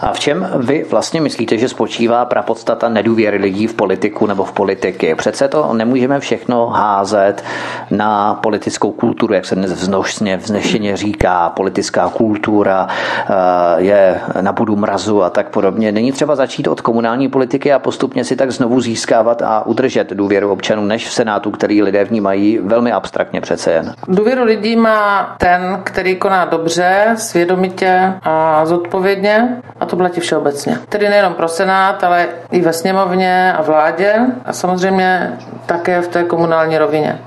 [0.00, 4.52] A v čem vy vlastně myslíte, že spočívá prapodstata nedůvěry lidí v politiku nebo v
[4.52, 5.14] politiky?
[5.14, 7.44] Přece to nemůžeme všechno házet
[7.90, 11.48] na politickou kulturu, jak se dnes vznošně, vznešeně říká.
[11.48, 13.34] Politická kultura eh,
[13.76, 15.92] je na budu mrazu a tak podobně.
[15.92, 20.50] Není třeba začít od komunální politiky a postupně si tak znovu získávat a udržet důvěru
[20.52, 23.94] občanů, než v Senátu, který lidé vnímají velmi abstraktně přece jen.
[24.08, 30.78] Důvěru lidí má ten, který koná dobře, svědomitě a zodpovědně a to platí všeobecně.
[30.88, 36.24] Tedy nejenom pro Senát, ale i ve sněmovně a vládě a samozřejmě také v té
[36.24, 37.18] komunální rovině.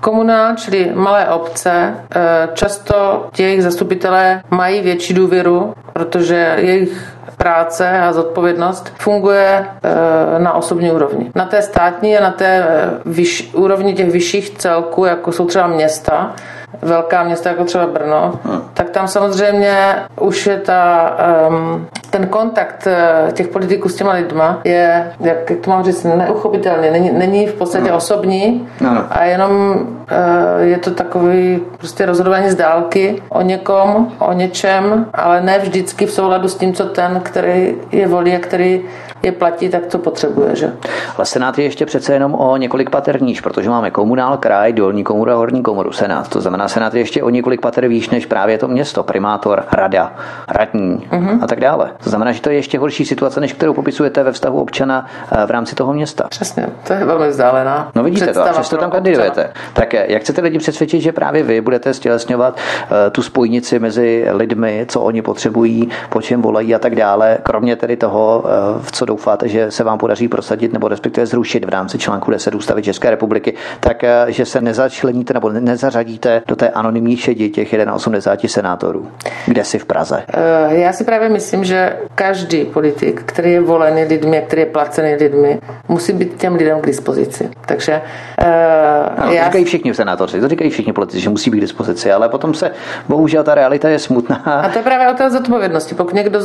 [0.00, 8.12] Komunál, čili malé obce, eh, často jejich zastupitelé mají větší důvěru, protože jejich práce a
[8.12, 11.30] zodpovědnost funguje eh, na osobní úrovni.
[11.34, 15.66] Na té státní a na té eh, vyš, úrovni těch vyšších celků, jako jsou třeba
[15.66, 16.34] města,
[16.82, 18.62] velká města, jako třeba Brno, hmm.
[18.74, 21.10] tak tam samozřejmě už je ta,
[21.48, 26.04] um, ten kontakt uh, těch politiků s těma lidma je, jak, jak to mám říct,
[26.04, 26.90] neuchopitelný.
[26.90, 27.96] Není, není v podstatě hmm.
[27.96, 28.98] osobní hmm.
[29.10, 35.40] a jenom uh, je to takový prostě rozhodování z dálky o někom, o něčem, ale
[35.40, 38.82] ne vždycky v souladu s tím, co ten, který je volí a který
[39.22, 40.56] je platí, tak to potřebuje.
[40.56, 40.72] Že?
[41.16, 45.04] Ale Senát je ještě přece jenom o několik pater níž, protože máme komunál, kraj, dolní
[45.04, 46.28] komoru a horní komoru, Senát.
[46.28, 50.12] To znamená, Senát je ještě o několik pater výš než právě to město, primátor, rada,
[50.48, 51.38] radní uh-huh.
[51.42, 51.90] a tak dále.
[52.04, 55.46] To znamená, že to je ještě horší situace, než kterou popisujete ve vztahu občana eh,
[55.46, 56.26] v rámci toho města.
[56.28, 57.90] Přesně, to je velmi vzdálená.
[57.94, 59.52] No vidíte to, přesto tam kandidujete.
[59.72, 64.86] Tak jak chcete lidi přesvědčit, že právě vy budete stělesňovat eh, tu spojnici mezi lidmi,
[64.88, 67.01] co oni potřebují, po čem volají a tak dále,
[67.42, 68.50] kromě tedy toho, eh,
[68.82, 72.54] v co doufáte, že se vám podaří prosadit nebo respektive zrušit v rámci článku 10
[72.54, 77.74] ústavy České republiky, tak eh, že se nezačleníte nebo nezařadíte do té anonymní šedi těch
[77.94, 79.08] 81 senátorů.
[79.46, 80.22] Kde si v Praze?
[80.28, 85.14] Eh, já si právě myslím, že každý politik, který je volený lidmi, který je placený
[85.14, 87.50] lidmi, musí být těm lidem k dispozici.
[87.66, 88.00] Takže
[88.40, 89.40] uh, no, já...
[89.40, 92.54] to říkají všichni senátoři, to říkají všichni politici, že musí být k dispozici, ale potom
[92.54, 92.70] se
[93.08, 94.36] bohužel ta realita je smutná.
[94.36, 95.94] A to je právě o té zodpovědnosti.
[95.94, 96.40] Pokud někdo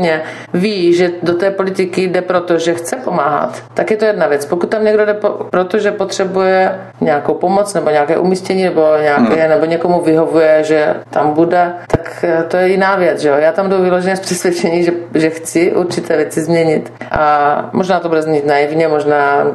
[0.00, 0.22] zodpovědně
[0.54, 4.46] ví, že do té politiky jde proto, že chce pomáhat, tak je to jedna věc.
[4.46, 9.40] Pokud tam někdo jde po, proto, že potřebuje nějakou pomoc nebo nějaké umístění nebo, nějaké,
[9.40, 9.50] hmm.
[9.50, 13.20] nebo někomu vyhovuje, že tam bude, tak eh, to je jiná věc.
[13.20, 13.34] Že jo?
[13.38, 16.92] Já tam jdu vyloženě z přesvědčení, že, že chci určité věci změnit.
[17.10, 19.46] A možná to bude znít naivně, možná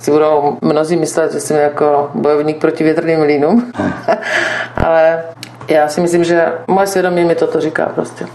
[0.00, 3.92] si budou mnozí myslet, že jsem jako bojovník proti větrným mlínům, hmm.
[4.76, 5.22] ale
[5.68, 8.26] já si myslím, že moje svědomí mi toto říká prostě.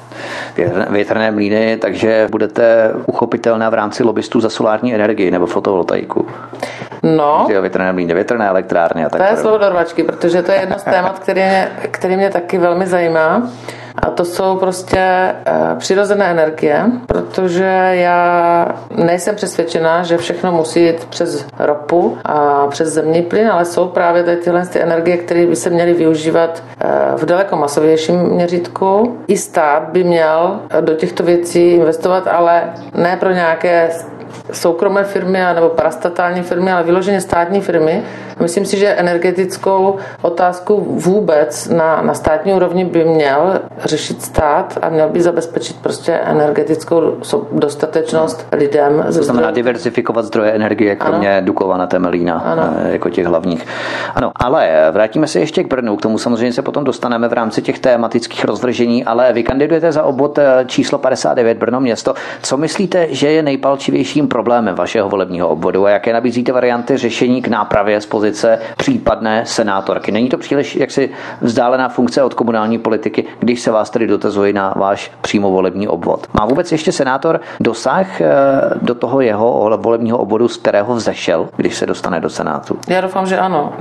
[0.89, 6.27] Větrné mlíny, takže budete uchopitelná v rámci lobbystů za solární energii nebo fotovoltaiku.
[7.03, 7.47] No.
[7.61, 9.21] Větrné mlíny, větrné elektrárny a tak.
[9.21, 12.57] To je slovo dorvačky, protože to je jedno z témat, který mě, který mě taky
[12.57, 13.49] velmi zajímá.
[14.01, 15.35] A to jsou prostě e,
[15.77, 23.21] přirozené energie, protože já nejsem přesvědčená, že všechno musí jít přes ropu a přes zemní
[23.21, 27.25] plyn, ale jsou právě tady tyhle ty energie, které by se měly využívat e, v
[27.25, 29.17] daleko masovějším měřítku.
[29.27, 33.89] I stát by měl do těchto věcí investovat, ale ne pro nějaké
[34.51, 38.03] soukromé firmy nebo parastatální firmy, ale vyloženě státní firmy.
[38.39, 44.89] Myslím si, že energetickou otázku vůbec na, na státní úrovni by měl řešit stát a
[44.89, 47.01] měl by zabezpečit prostě energetickou
[47.51, 49.03] dostatečnost lidem.
[49.05, 51.45] To znamená diversifikovat zdroje energie, kromě ano.
[51.45, 52.63] Dukova na Temelína, ano.
[52.77, 53.65] Eh, jako těch hlavních.
[54.15, 57.61] Ano, ale vrátíme se ještě k Brnu, k tomu samozřejmě se potom dostaneme v rámci
[57.61, 62.13] těch tématických rozvržení, ale vy kandidujete za obvod eh, číslo 59 Brno město.
[62.41, 63.43] Co myslíte, že je
[64.19, 69.45] nejpalčivějším problémem vašeho volebního obvodu a jaké nabízíte varianty řešení k nápravě z pozice případné
[69.45, 70.11] senátorky?
[70.11, 71.09] Není to příliš jaksi
[71.41, 76.27] vzdálená funkce od komunální politiky, když se vás tedy dotazují na váš přímo volební obvod?
[76.33, 78.27] Má vůbec ještě senátor dosah eh,
[78.81, 82.77] do toho jeho volebního obvodu, z kterého vzešel, když se dostane do Senátu?
[82.87, 83.73] Já doufám, že ano.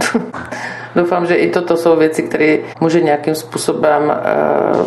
[0.96, 4.18] doufám, že i toto jsou věci, které může nějakým způsobem eh,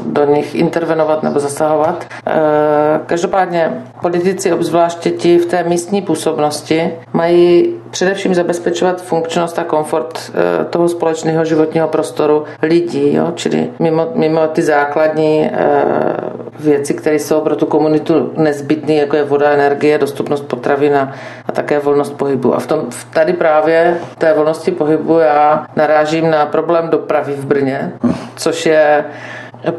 [0.06, 2.06] do nich intervenovat nebo zasahovat.
[2.28, 10.32] Eh, každopádně politici, obzvláště ti v té místní působnosti, mají především zabezpečovat funkčnost a komfort
[10.34, 13.32] eh, toho společného životního prostoru lidí, jo?
[13.36, 15.50] čili mimo, mimo ty základní
[16.60, 21.14] věci, které jsou pro tu komunitu nezbytné, jako je voda, energie, dostupnost potravin a,
[21.48, 22.56] a také volnost pohybu.
[22.56, 27.92] A v tom, tady právě té volnosti pohybu já narážím na problém dopravy v Brně,
[28.36, 29.06] což je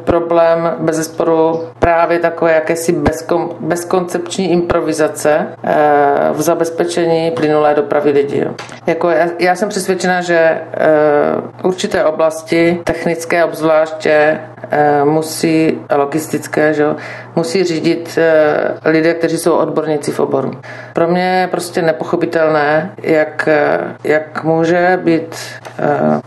[0.04, 5.74] problém bez zesporu právě takové jakési bezkom, bezkoncepční improvizace eh,
[6.32, 8.42] v zabezpečení plynulé dopravy lidí.
[8.86, 10.62] Jako já, já jsem přesvědčena, že eh,
[11.62, 14.40] určité oblasti, technické obzvláště,
[14.70, 16.84] eh, musí, logistické, že,
[17.36, 18.18] musí řídit
[18.84, 20.50] lidé, kteří jsou odborníci v oboru.
[20.92, 23.48] Pro mě je prostě nepochopitelné, jak,
[24.04, 25.36] jak může být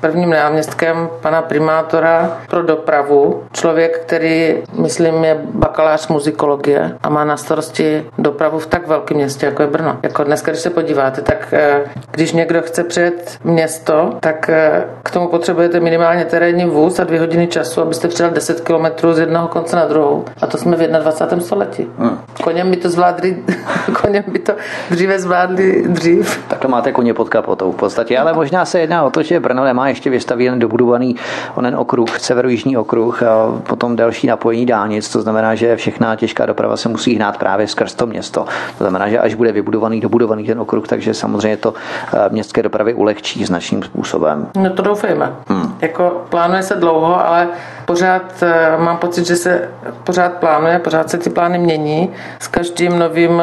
[0.01, 7.37] prvním náměstkem pana primátora pro dopravu člověk, který, myslím, je bakalář muzikologie a má na
[7.37, 9.97] starosti dopravu v tak velkém městě, jako je Brno.
[10.03, 15.11] Jako dneska, když se podíváte, tak eh, když někdo chce přijet město, tak eh, k
[15.11, 19.47] tomu potřebujete minimálně terénní vůz a dvě hodiny času, abyste přijel 10 kilometrů z jednoho
[19.47, 20.25] konce na druhou.
[20.41, 21.45] A to jsme v 21.
[21.45, 21.87] století.
[21.97, 22.17] Hmm.
[22.43, 23.43] Koněm by to zvládli,
[24.01, 24.53] koněm by to
[24.91, 26.43] dříve zvládli dřív.
[26.59, 29.63] to máte koně pod kapotou v podstatě, ale možná se jedná o to, že Brno
[29.63, 31.15] nemá ještě vystavěn dobudovaný
[31.55, 36.77] onen okruh, severojižní okruh a potom další napojení dálnic, to znamená, že všechna těžká doprava
[36.77, 38.45] se musí hnát právě skrz to město.
[38.77, 41.73] To znamená, že až bude vybudovaný, dobudovaný ten okruh, takže samozřejmě to
[42.13, 44.47] eh, městské dopravy ulehčí značným způsobem.
[44.55, 45.31] No to doufejme.
[45.47, 45.75] Hmm.
[45.81, 47.47] jako plánuje se dlouho, ale
[47.85, 49.69] pořád eh, mám pocit, že se
[50.03, 52.13] pořád plánuje, pořád se ty plány mění.
[52.39, 53.41] S každým novým uh,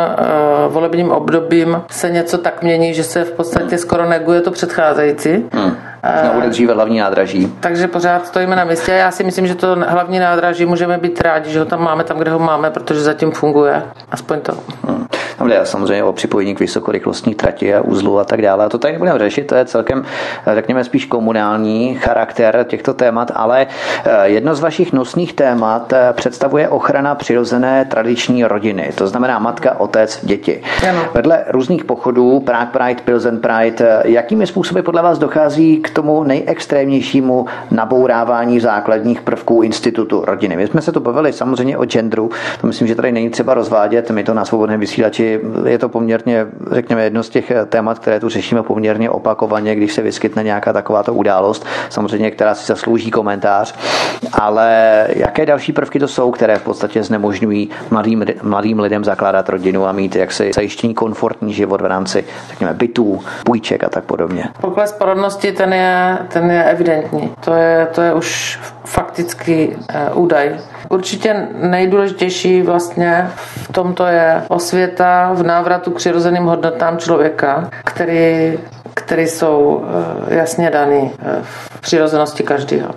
[0.73, 5.45] volebním obdobím se něco tak mění, že se v podstatě skoro neguje to předcházející.
[5.53, 5.77] Hmm.
[6.03, 7.53] Možná bude dříve hlavní nádraží.
[7.61, 8.93] Takže pořád stojíme na místě.
[8.93, 12.19] Já si myslím, že to hlavní nádraží můžeme být rádi, že ho tam máme tam,
[12.19, 13.83] kde ho máme, protože zatím funguje.
[14.11, 14.53] Aspoň to.
[14.89, 15.07] Hmm.
[15.39, 18.65] Tam jde samozřejmě o připojení k vysokorychlostní trati a uzlu a tak dále.
[18.65, 20.05] A to tady nebudeme řešit, to je celkem,
[20.55, 23.67] řekněme, spíš komunální charakter těchto témat, ale
[24.05, 28.91] eh, jedno z vašich nosných témat eh, představuje ochrana přirozené tradiční rodiny.
[28.95, 30.63] To znamená matka, otec, děti.
[30.89, 31.05] Ano.
[31.15, 36.25] Vedle různých pochodů, Prague Pride, Pilsen Pride, eh, jakými způsoby podle vás dochází k tomu
[36.25, 40.57] nejextrémnějšímu nabourávání základních prvků institutu rodiny?
[40.57, 44.11] My jsme se tu bavili samozřejmě o genderu, to myslím, že tady není třeba rozvádět,
[44.11, 48.29] my to na svobodném vysílači je to poměrně, řekněme, jedno z těch témat, které tu
[48.29, 53.75] řešíme poměrně opakovaně, když se vyskytne nějaká takováto událost, samozřejmě, která si zaslouží komentář.
[54.33, 59.87] Ale jaké další prvky to jsou, které v podstatě znemožňují mladým, mladým lidem zakládat rodinu
[59.87, 64.45] a mít jaksi zajištění komfortní život v rámci, řekněme, bytů, půjček a tak podobně?
[64.61, 65.82] Pokles porodnosti, ten je,
[66.29, 67.35] ten je evidentní.
[67.45, 70.57] To je, to je už faktický uh, údaj.
[70.89, 78.59] Určitě nejdůležitější vlastně v tomto je osvěta v návratu k přirozeným hodnotám člověka, který
[78.95, 79.85] které jsou
[80.31, 82.95] eh, jasně dané eh, v přirozenosti každého.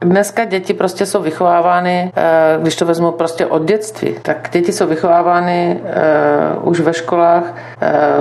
[0.00, 4.86] Dneska děti prostě jsou vychovávány, eh, když to vezmu prostě od dětství, tak děti jsou
[4.86, 5.80] vychovávány
[6.62, 7.54] už ve školách,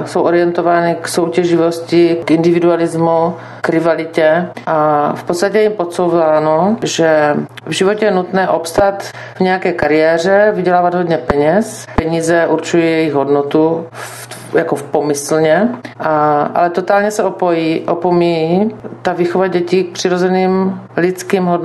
[0.05, 7.71] jsou orientovány k soutěživosti, k individualismu, k rivalitě a v podstatě jim podsouváno, že v
[7.71, 9.03] životě je nutné obstat
[9.35, 11.85] v nějaké kariéře, vydělávat hodně peněz.
[11.95, 19.13] Peníze určují jejich hodnotu v jako v pomyslně, a, ale totálně se opojí, opomíjí ta
[19.13, 21.56] výchova dětí k přirozeným lidským hodnotám.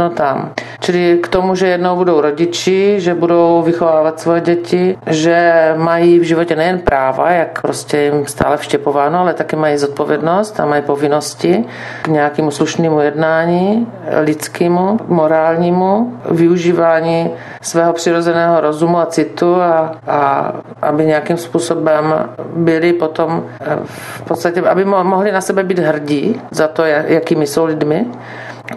[0.80, 6.22] Čili k tomu, že jednou budou rodiči, že budou vychovávat svoje děti, že mají v
[6.22, 11.64] životě nejen práva, jak prostě jim stále vštěpováno, ale taky mají zodpovědnost a mají povinnosti
[12.02, 13.86] k nějakému slušnému jednání,
[14.20, 20.52] lidskému, morálnímu, využívání svého přirozeného rozumu a citu a, a
[20.82, 22.14] aby nějakým způsobem
[22.56, 27.64] byli potom eh, v podstatě, aby mohli na sebe být hrdí za to, jakými jsou
[27.64, 28.06] lidmi.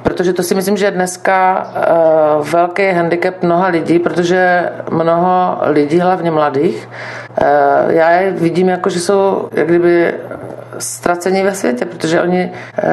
[0.03, 1.67] Protože to si myslím, že je dneska
[2.39, 6.89] uh, velký handicap mnoha lidí, protože mnoho lidí, hlavně mladých,
[7.41, 10.13] uh, já je vidím jako, že jsou jak kdyby
[10.79, 12.83] ztracení ve světě, protože oni, eh,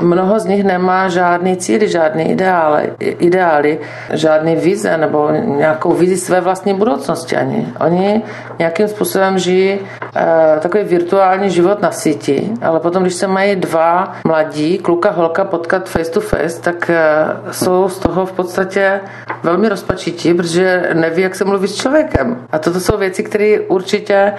[0.00, 3.78] mnoho z nich nemá žádný cíly, žádný ideály, ideály,
[4.12, 7.72] žádný vize nebo nějakou vizi své vlastní budoucnosti ani.
[7.80, 8.22] Oni
[8.58, 9.78] nějakým způsobem žijí
[10.16, 15.44] eh, takový virtuální život na síti, ale potom, když se mají dva mladí, kluka, holka
[15.44, 19.00] potkat face to face, tak eh, jsou z toho v podstatě
[19.42, 22.36] velmi rozpačití, protože neví, jak se mluví s člověkem.
[22.52, 24.32] A toto jsou věci, které určitě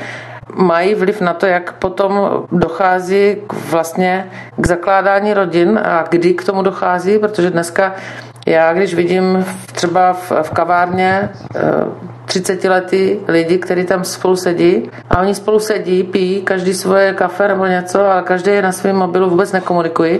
[0.55, 6.45] mají vliv na to, jak potom dochází k, vlastně k zakládání rodin a kdy k
[6.45, 7.95] tomu dochází, protože dneska
[8.47, 11.29] já, když vidím třeba v, v kavárně
[12.25, 17.13] 30 eh, letý lidi, kteří tam spolu sedí a oni spolu sedí, pijí každý svoje
[17.13, 20.19] kafe nebo něco, ale každý je na svém mobilu, vůbec nekomunikují,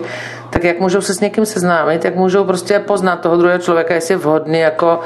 [0.50, 4.14] tak jak můžou se s někým seznámit, jak můžou prostě poznat toho druhého člověka, jestli
[4.14, 5.00] je vhodný jako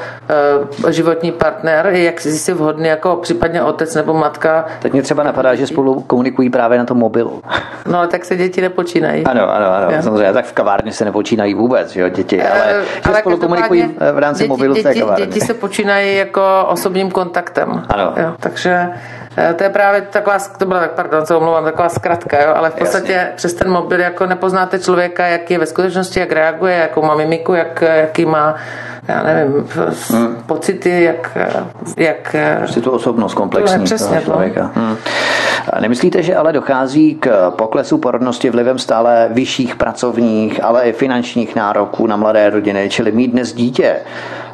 [0.82, 4.64] uh, životní partner, jak jestli je vhodný jako případně otec nebo matka.
[4.82, 7.42] Tak mě třeba napadá, že spolu komunikují právě na tom mobilu.
[7.86, 9.24] No, ale tak se děti nepočínají.
[9.24, 10.02] Ano, ano, ano, jo.
[10.02, 10.32] samozřejmě.
[10.32, 13.94] Tak v kavárně se nepočínají vůbec, že jo, děti, ale, ale že ale spolu komunikují
[14.12, 15.26] v rámci děti, mobilu děti, té kavárny.
[15.26, 17.82] Děti se počínají jako osobním kontaktem.
[17.88, 18.14] Ano.
[18.16, 18.88] Jo, takže
[19.23, 19.23] Eh,
[19.56, 23.12] to je právě taková, to byla, pardon, se omlouvám, taková zkratka, jo, ale v podstatě
[23.12, 23.32] Jasně.
[23.36, 27.54] přes ten mobil jako nepoznáte člověka, jak je ve skutečnosti, jak reaguje, jakou má mimiku,
[27.54, 28.54] jak, jaký má
[29.08, 29.68] já nevím,
[30.10, 30.36] hmm.
[30.46, 31.38] pocity, jak...
[31.96, 34.70] jak prostě tu osobnost komplexní přesně toho člověka.
[34.74, 34.80] To.
[34.80, 34.96] Hmm.
[35.80, 42.06] Nemyslíte, že ale dochází k poklesu porodnosti vlivem stále vyšších pracovních, ale i finančních nároků
[42.06, 43.96] na mladé rodiny, čili mít dnes dítě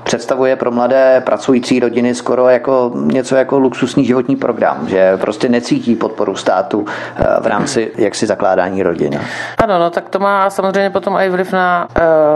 [0.05, 5.97] představuje pro mladé pracující rodiny skoro jako něco jako luxusní životní program, že prostě necítí
[5.97, 6.85] podporu státu
[7.17, 9.21] eh, v rámci jaksi zakládání rodiny.
[9.59, 11.89] Ano, no tak to má samozřejmě potom i vliv na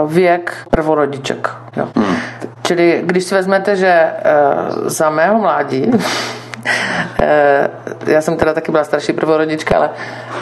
[0.03, 1.49] uh, věk prvorodiček.
[1.77, 1.87] Jo.
[1.95, 2.15] Hmm.
[2.63, 5.91] Čili když si vezmete, že uh, za mého mládí
[8.07, 9.89] já jsem teda taky byla starší prvorodička, ale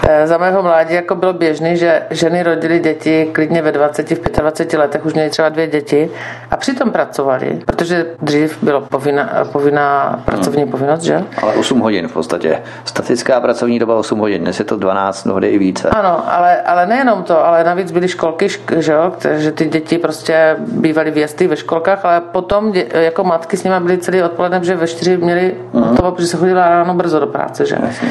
[0.08, 4.42] eh, za mého mládí jako bylo běžné, že ženy rodily děti klidně ve 20, v
[4.42, 6.10] 25 letech, už měly třeba dvě děti
[6.52, 10.72] a přitom pracovali, protože dřív bylo povinná, povinná pracovní hmm.
[10.72, 11.24] povinnost, že?
[11.42, 12.62] Ale 8 hodin v podstatě.
[12.86, 15.90] Statická pracovní doba 8 hodin, dnes je to 12, mnohdy i více.
[15.90, 20.56] Ano, ale, ale nejenom to, ale navíc byly školky, že, jo, že ty děti prostě
[20.60, 24.76] bývaly věsty ve školkách, ale potom dě, jako matky s nimi byly celý odpoledne, že
[24.76, 25.56] ve čtyři měli
[25.98, 27.78] to, protože se chodila ráno brzo do práce, že?
[27.86, 28.10] Jasně.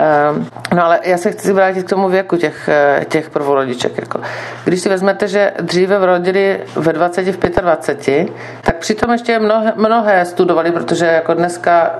[0.00, 3.98] Ehm, no ale já se chci vrátit k tomu věku těch, eh, těch prvorodiček.
[3.98, 4.20] Jako.
[4.64, 8.28] Když si vezmete, že dříve vrodili ve 20, v 25,
[8.60, 11.90] tak přitom ještě mnohé, mnohé studovali, protože jako dneska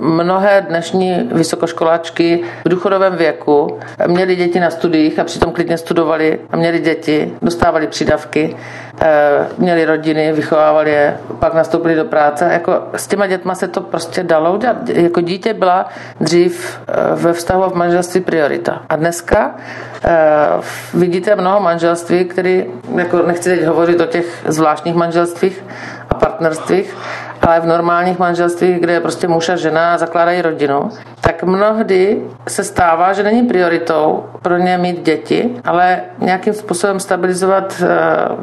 [0.00, 6.56] mnohé dnešní vysokoškoláčky v důchodovém věku měly děti na studiích a přitom klidně studovali a
[6.56, 8.56] měli děti, dostávali přidavky,
[9.00, 12.48] eh, měli rodiny, vychovávali je, pak nastoupili do práce.
[12.52, 14.88] Jako s těma dětma se to prostě dalo udělat.
[14.88, 15.86] Jako dítě byla
[16.20, 18.82] dřív eh, ve vztahu a v manželství priorita.
[18.88, 19.54] A dneska
[20.04, 20.48] eh,
[20.94, 22.64] vidíte mnoho manželství, který,
[22.96, 25.64] jako nechci teď hovořit o těch zvláštních manželstvích
[26.10, 26.96] a partnerstvích,
[27.48, 30.90] ale v normálních manželstvích, kde je prostě muž a žena a zakládají rodinu,
[31.20, 37.82] tak mnohdy se stává, že není prioritou pro ně mít děti, ale nějakým způsobem stabilizovat
[37.82, 37.88] eh,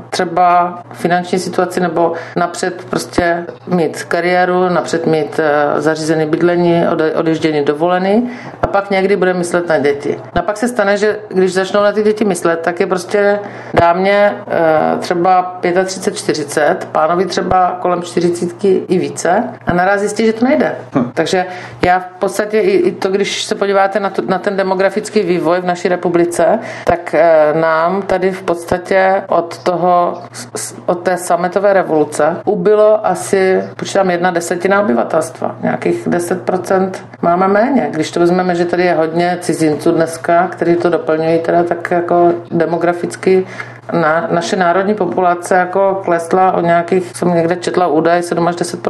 [0.10, 6.84] třeba finanční situaci nebo napřed prostě mít kariéru, napřed mít eh, zařízený bydlení,
[7.16, 8.30] odježdění dovolený
[8.62, 10.20] a pak někdy bude myslet na děti.
[10.34, 13.40] A pak se stane, že když začnou na ty děti myslet, tak je prostě
[13.74, 18.64] dámě eh, třeba 35-40, pánovi třeba kolem 40
[18.96, 20.76] i více a naraz zjistí, že to nejde.
[20.96, 21.12] Hm.
[21.14, 21.46] Takže
[21.86, 25.62] já v podstatě i, i to, když se podíváte na, to, na ten demografický vývoj
[25.62, 30.22] v naší republice, tak eh, nám tady v podstatě od toho,
[30.86, 35.56] od té sametové revoluce ubylo asi, počítám, jedna desetina obyvatelstva.
[35.64, 36.92] Nějakých 10%
[37.22, 37.88] máme méně.
[37.92, 42.34] Když to vezmeme, že tady je hodně cizinců dneska, kteří to doplňují, teda tak jako
[42.52, 43.48] demograficky
[43.92, 48.88] na, naše národní populace jako klesla o nějakých, jsem někde četla údaj, 7 až 10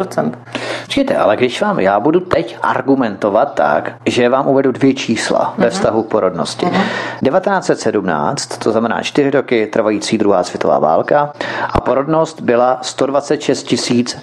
[0.86, 5.62] Počkejte, ale když vám, já budu teď argumentovat tak, že vám uvedu dvě čísla uh-huh.
[5.62, 5.74] ve mhm.
[5.74, 6.66] vztahu k porodnosti.
[6.66, 6.82] Uh-huh.
[7.24, 11.34] 1917, to znamená čtyři roky trvající druhá světová válka
[11.70, 13.74] a porodnost byla 126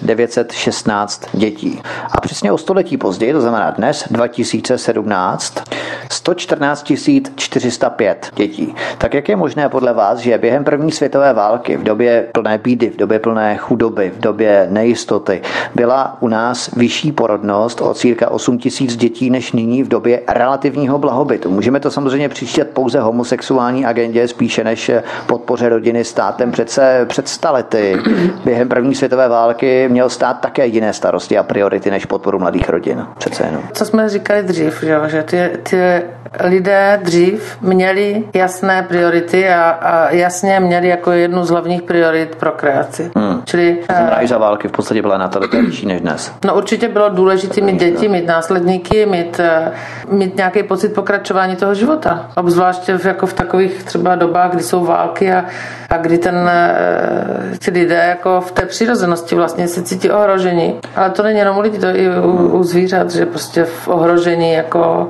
[0.01, 1.81] 916 dětí.
[2.11, 5.63] A přesně o století později, to znamená dnes, 2017,
[6.11, 6.93] 114
[7.35, 8.75] 405 dětí.
[8.97, 12.57] Tak jak je možné podle vás, že během během první světové války, v době plné
[12.57, 15.41] bídy, v době plné chudoby, v době nejistoty,
[15.75, 20.97] byla u nás vyšší porodnost o círka 8 tisíc dětí než nyní v době relativního
[20.97, 21.49] blahobytu.
[21.49, 24.91] Můžeme to samozřejmě přičítat pouze homosexuální agendě spíše než
[25.27, 27.97] podpoře rodiny státem přece před stalety.
[28.45, 33.05] Během první světové války měl stát také jiné starosti a priority než podporu mladých rodin.
[33.17, 33.63] Přece jenom.
[33.73, 36.01] Co jsme říkali dřív, že ty, ty
[36.39, 42.51] lidé dřív měli jasné priority a, a jasně měli jako jednu z hlavních priorit pro
[42.51, 43.11] kreaci.
[43.15, 43.41] Hmm.
[43.45, 46.31] Čili, to znamená, i za války v podstatě byla natalita vyšší než dnes.
[46.45, 49.71] No určitě bylo důležité mít děti, mít následníky, mít, eh,
[50.09, 52.29] mít nějaký pocit pokračování toho života.
[52.35, 55.45] Obzvláště v, jako v takových třeba dobách, kdy jsou války a,
[55.89, 60.79] a kdy ten, eh, ti lidé jako v té přirozenosti vlastně se cítí ohrožení.
[60.95, 64.53] Ale to není jenom u lidí, to i u, u zvířat, že prostě v ohrožení
[64.53, 65.09] jako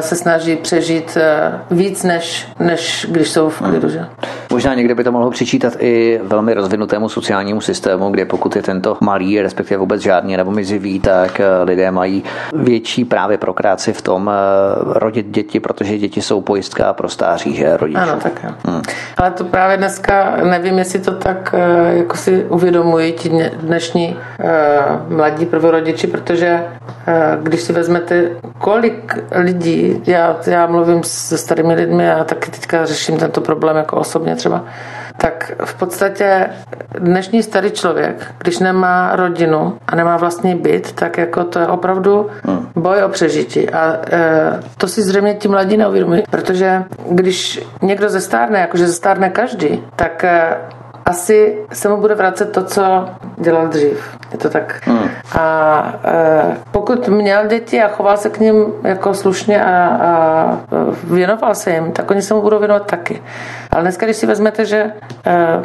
[0.00, 3.88] se snaží přežít eh, víc, než, než když jsou v klidu.
[3.88, 4.06] Že?
[4.50, 8.96] Možná někde by to mohlo přičítat i velmi rozvinutému sociálnímu systému, kde pokud je tento
[9.00, 14.30] malý, respektive vůbec žádný nebo mizivý, tak eh, lidé mají větší právě prokráci v tom
[14.86, 18.00] rodit děti, protože děti jsou pojistka pro stáří, že rodičů.
[18.00, 18.32] Ano, tak
[18.66, 18.82] hmm.
[19.16, 21.54] Ale to právě dneska, nevím, jestli to tak
[21.92, 23.28] jako si uvědomují ti
[23.62, 24.16] dnešní
[25.08, 26.64] mladí prvorodiči, protože
[27.42, 32.86] když si vezmete, kolik lidí lidí, já, já mluvím se starými lidmi a taky teďka
[32.86, 34.64] řeším tento problém jako osobně třeba,
[35.16, 36.46] tak v podstatě
[36.98, 42.30] dnešní starý člověk, když nemá rodinu a nemá vlastní byt, tak jako to je opravdu
[42.44, 42.68] hmm.
[42.76, 43.70] boj o přežití.
[43.70, 49.82] A e, to si zřejmě ti mladí neuvědomují, protože když někdo zestárne, jakože zestárne každý,
[49.96, 50.56] tak e,
[51.04, 54.18] asi se mu bude vracet to, co dělal dřív.
[54.32, 54.80] Je to tak.
[54.84, 55.08] Hmm.
[55.38, 60.58] A e, pokud měl děti a choval se k ním jako slušně a, a
[61.04, 63.22] věnoval se jim, tak oni se mu budou věnovat taky.
[63.70, 64.92] Ale dneska, když si vezmete, že e,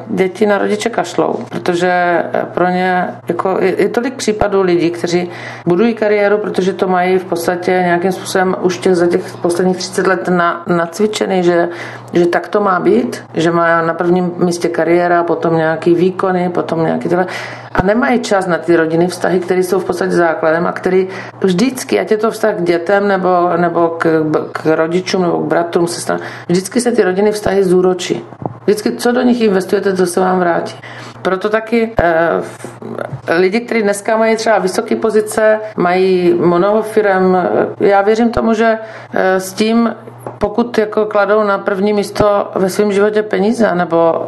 [0.08, 5.30] děti na rodiče kašlou, protože e, pro ně jako je, je tolik případů lidí, kteří
[5.66, 10.08] budují kariéru, protože to mají v podstatě nějakým způsobem už těch, za těch posledních 30
[10.08, 11.70] let na, nacvičený, že,
[12.14, 16.84] že tak to má být, že má na prvním místě kariéra, potom nějaký výkony, potom
[16.84, 17.28] nějaký tohle.
[17.74, 21.08] A nemají čas na ty rodiny vztahy, které jsou v podstatě základem a který
[21.42, 25.88] vždycky, ať je to vztah k dětem nebo, nebo k, k rodičům nebo k bratrům,
[25.88, 26.20] sestrám,
[26.50, 28.24] vždycky se ty rodiny vztahy zúročí.
[28.68, 30.76] Vždycky, co do nich investujete, to se vám vrátí.
[31.22, 37.48] Proto taky eh, lidi, kteří dneska mají třeba vysoké pozice, mají mnoho firm, eh,
[37.80, 38.78] já věřím tomu, že
[39.14, 39.96] eh, s tím
[40.38, 44.26] pokud jako kladou na první místo ve svém životě peníze nebo,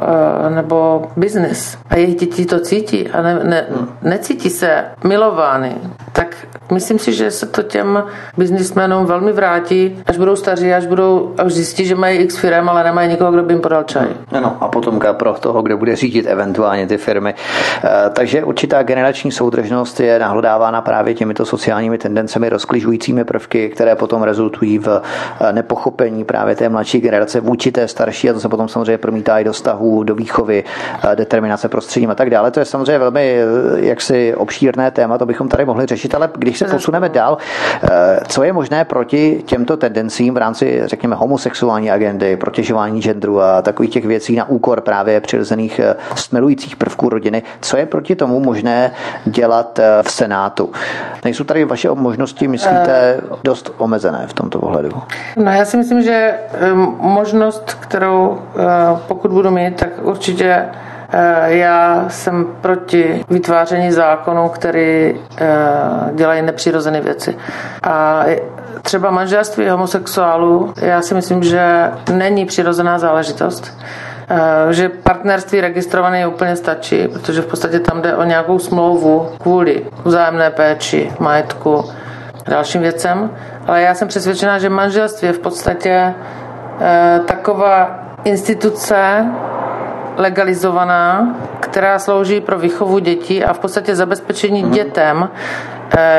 [0.48, 3.66] eh, nebo biznis a jejich děti to cítí a ne, ne,
[4.02, 5.76] necítí se milovány,
[6.72, 8.04] myslím si, že se to těm
[8.38, 12.84] biznismenům velmi vrátí, až budou staří, až budou až zjistí, že mají x firm, ale
[12.84, 14.08] nemají nikoho, kdo by jim podal čaj.
[14.32, 17.34] Ano, a potom pro toho, kdo bude řídit eventuálně ty firmy.
[17.84, 24.24] Eh, takže určitá generační soudržnost je nahlodávána právě těmito sociálními tendencemi, rozkližujícími prvky, které potom
[24.24, 25.02] rezultují v
[25.42, 29.40] eh, nepochopení právě té mladší generace vůči té starší a to se potom samozřejmě promítá
[29.40, 30.64] i do vztahů, do výchovy,
[31.12, 32.52] eh, determinace prostředím a tak dále.
[32.52, 33.40] To je samozřejmě velmi
[33.76, 37.38] jaksi obšírné téma, to bychom tady mohli řešit, ale když se posuneme dál,
[38.28, 43.92] co je možné proti těmto tendencím v rámci, řekněme, homosexuální agendy, protěžování genderu a takových
[43.92, 45.82] těch věcí na úkor právě přirozených
[46.16, 47.44] smelujících prvků rodiny.
[47.62, 48.92] Co je proti tomu možné
[49.26, 50.72] dělat eh, v Senátu?
[51.24, 54.90] Nejsou tady vaše možnosti, myslíte, dost omezené v tomto ohledu?
[55.36, 58.64] No já si myslím, že eh, možnost, kterou eh,
[59.08, 60.66] pokud budu mít, tak určitě
[61.46, 65.20] já jsem proti vytváření zákonů, který
[66.14, 67.38] dělají nepřirozené věci.
[67.84, 68.26] A
[68.82, 73.74] třeba manželství homosexuálů, já si myslím, že není přirozená záležitost.
[74.32, 79.86] Eh, že partnerství registrované úplně stačí, protože v podstatě tam jde o nějakou smlouvu kvůli
[80.06, 81.86] vzájemné péči, majetku,
[82.48, 83.32] dalším věcem.
[83.68, 86.14] Ale já jsem přesvědčená, že manželství je v podstatě
[86.82, 89.26] eh, taková instituce
[90.20, 94.72] legalizovaná, která slouží pro výchovu dětí a v podstatě zabezpečení mm.
[94.72, 95.30] dětem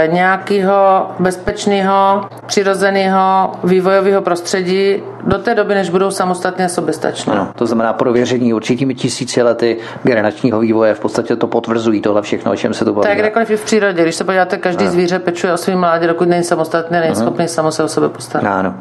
[0.07, 7.33] nějakého bezpečného, přirozeného vývojového prostředí do té doby, než budou samostatně soběstační.
[7.33, 12.53] Ano, to znamená prověření určitými tisíci lety generačního vývoje v podstatě to potvrzují tohle všechno,
[12.53, 13.07] o čem se to baví.
[13.07, 14.93] Tak kdekoliv v přírodě, když se podíváte, každý ano.
[14.93, 17.23] zvíře pečuje o svým mládě, dokud není samostatné, není uh-huh.
[17.23, 18.51] schopný samo se o sebe postarat.
[18.51, 18.75] Ano.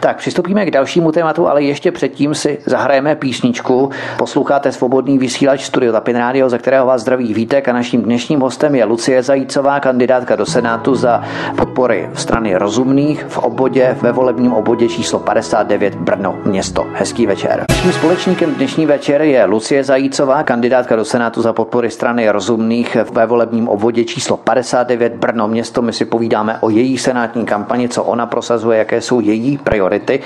[0.00, 3.90] Tak přistoupíme k dalšímu tématu, ale ještě předtím si zahrajeme písničku.
[4.16, 8.74] Posloucháte svobodný vysílač Studio Tapin Radio, za kterého vás zdraví Vítek a naším dnešním hostem
[8.74, 9.80] je Lucie Zajícová,
[10.20, 11.22] kandidátka do Senátu za
[11.56, 16.86] podpory strany rozumných v obodě ve volebním obodě číslo 59 Brno město.
[16.94, 17.64] Hezký večer.
[17.68, 23.26] Naším společníkem dnešní večer je Lucie Zajícová, kandidátka do Senátu za podpory strany rozumných ve
[23.26, 25.82] volebním obvodě číslo 59 Brno město.
[25.82, 30.20] My si povídáme o její senátní kampani, co ona prosazuje, jaké jsou její priority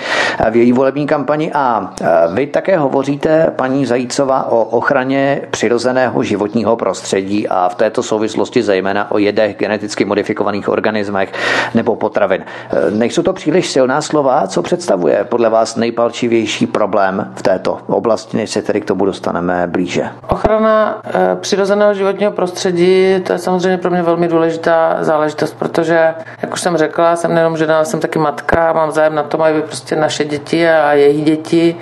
[0.51, 1.95] v její volební kampani a
[2.35, 9.11] vy také hovoříte, paní Zajícová, o ochraně přirozeného životního prostředí a v této souvislosti zejména
[9.11, 11.33] o jedech geneticky modifikovaných organismech
[11.75, 12.45] nebo potravin.
[12.91, 18.51] Nejsou to příliš silná slova, co představuje podle vás nejpalčivější problém v této oblasti, než
[18.51, 20.09] se tedy k tomu dostaneme blíže?
[20.29, 26.53] Ochrana eh, přirozeného životního prostředí, to je samozřejmě pro mě velmi důležitá záležitost, protože, jak
[26.53, 29.97] už jsem řekla, jsem nejenom žena, jsem taky matka, mám zájem na tom, aby prostě
[29.97, 31.77] naše děti a jejich děti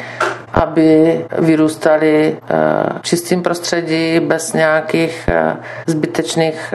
[0.55, 6.75] aby vyrůstali v eh, čistém prostředí, bez nějakých eh, zbytečných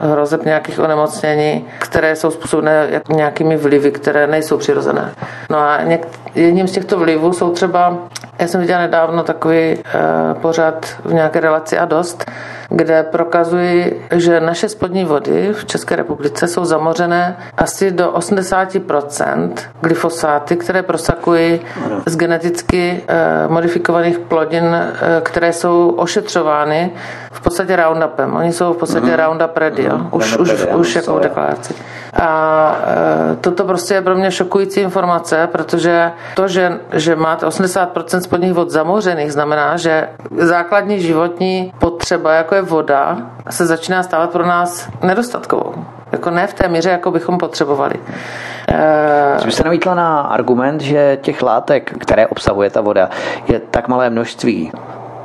[0.00, 5.14] hrozeb, nějakých onemocnění, které jsou způsobené nějakými vlivy, které nejsou přirozené.
[5.50, 5.80] No a
[6.34, 7.98] jedním z těchto vlivů jsou třeba,
[8.38, 9.78] já jsem viděla nedávno takový
[10.32, 12.30] pořad v nějaké relaci a dost,
[12.76, 20.56] kde prokazují, že naše spodní vody v České republice jsou zamořené asi do 80% glyfosáty,
[20.56, 21.60] které prosakují
[22.06, 26.90] z geneticky eh, modifikovaných plodin, eh, které jsou ošetřovány
[27.32, 28.36] v podstatě Roundupem.
[28.36, 29.26] Oni jsou v podstatě mm-hmm.
[29.26, 29.96] Roundup ready, jo?
[29.96, 30.08] Mhm.
[30.12, 31.74] Už, už, už jako deklaraci.
[32.20, 32.78] A
[33.32, 38.52] e, toto prostě je pro mě šokující informace, protože to, že, že máte 80% spodních
[38.52, 40.08] vod zamořených, znamená, že
[40.38, 43.16] základní životní potřeba, jako je voda,
[43.50, 45.74] se začíná stávat pro nás nedostatkovou.
[46.12, 47.94] Jako ne v té míře, jako bychom potřebovali.
[49.38, 53.10] Co byste namítla na argument, že těch látek, které obsahuje ta voda,
[53.48, 54.72] je tak malé množství,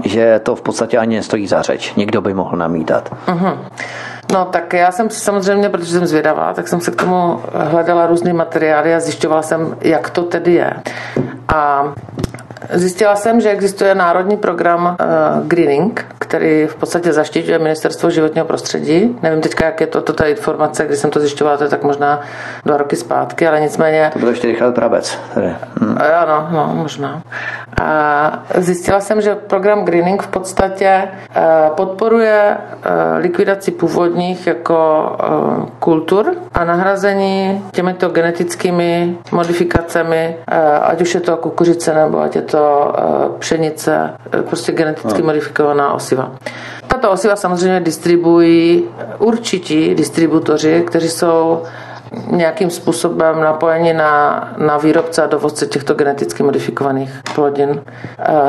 [0.06, 1.94] že to v podstatě ani nestojí za řeč.
[1.96, 3.10] Někdo by mohl namítat.
[3.28, 3.58] Uh-huh.
[4.32, 8.08] No tak já jsem si samozřejmě, protože jsem zvědavá, tak jsem se k tomu hledala
[8.08, 10.74] různé materiály a zjišťovala jsem, jak to tedy je.
[11.56, 11.84] A
[12.74, 19.18] Zjistila jsem, že existuje národní program uh, Greening, který v podstatě zaštiťuje ministerstvo životního prostředí.
[19.22, 21.84] Nevím teďka, jak je to, to ta informace, když jsem to zjišťovala, to je tak
[21.84, 22.22] možná
[22.66, 24.10] dva roky zpátky, ale nicméně...
[24.14, 25.20] To byl ještě Richard Prabec.
[25.34, 25.56] Tady.
[25.82, 25.98] Hm.
[26.22, 27.22] Ano, no, možná.
[27.82, 31.42] A zjistila jsem, že program Greening v podstatě eh,
[31.76, 40.36] podporuje eh, likvidaci původních jako eh, kultur a nahrazení těmito genetickými modifikacemi,
[40.82, 42.94] ať už je to kukuřice nebo ať je to
[43.40, 44.14] pšenice,
[44.48, 46.19] prostě geneticky modifikovaná osiva.
[46.88, 48.84] Tato osiva samozřejmě distribuují
[49.18, 51.64] určití distributoři, kteří jsou
[52.32, 57.76] nějakým způsobem napojeni na, na výrobce a dovozce těchto geneticky modifikovaných plodin uh,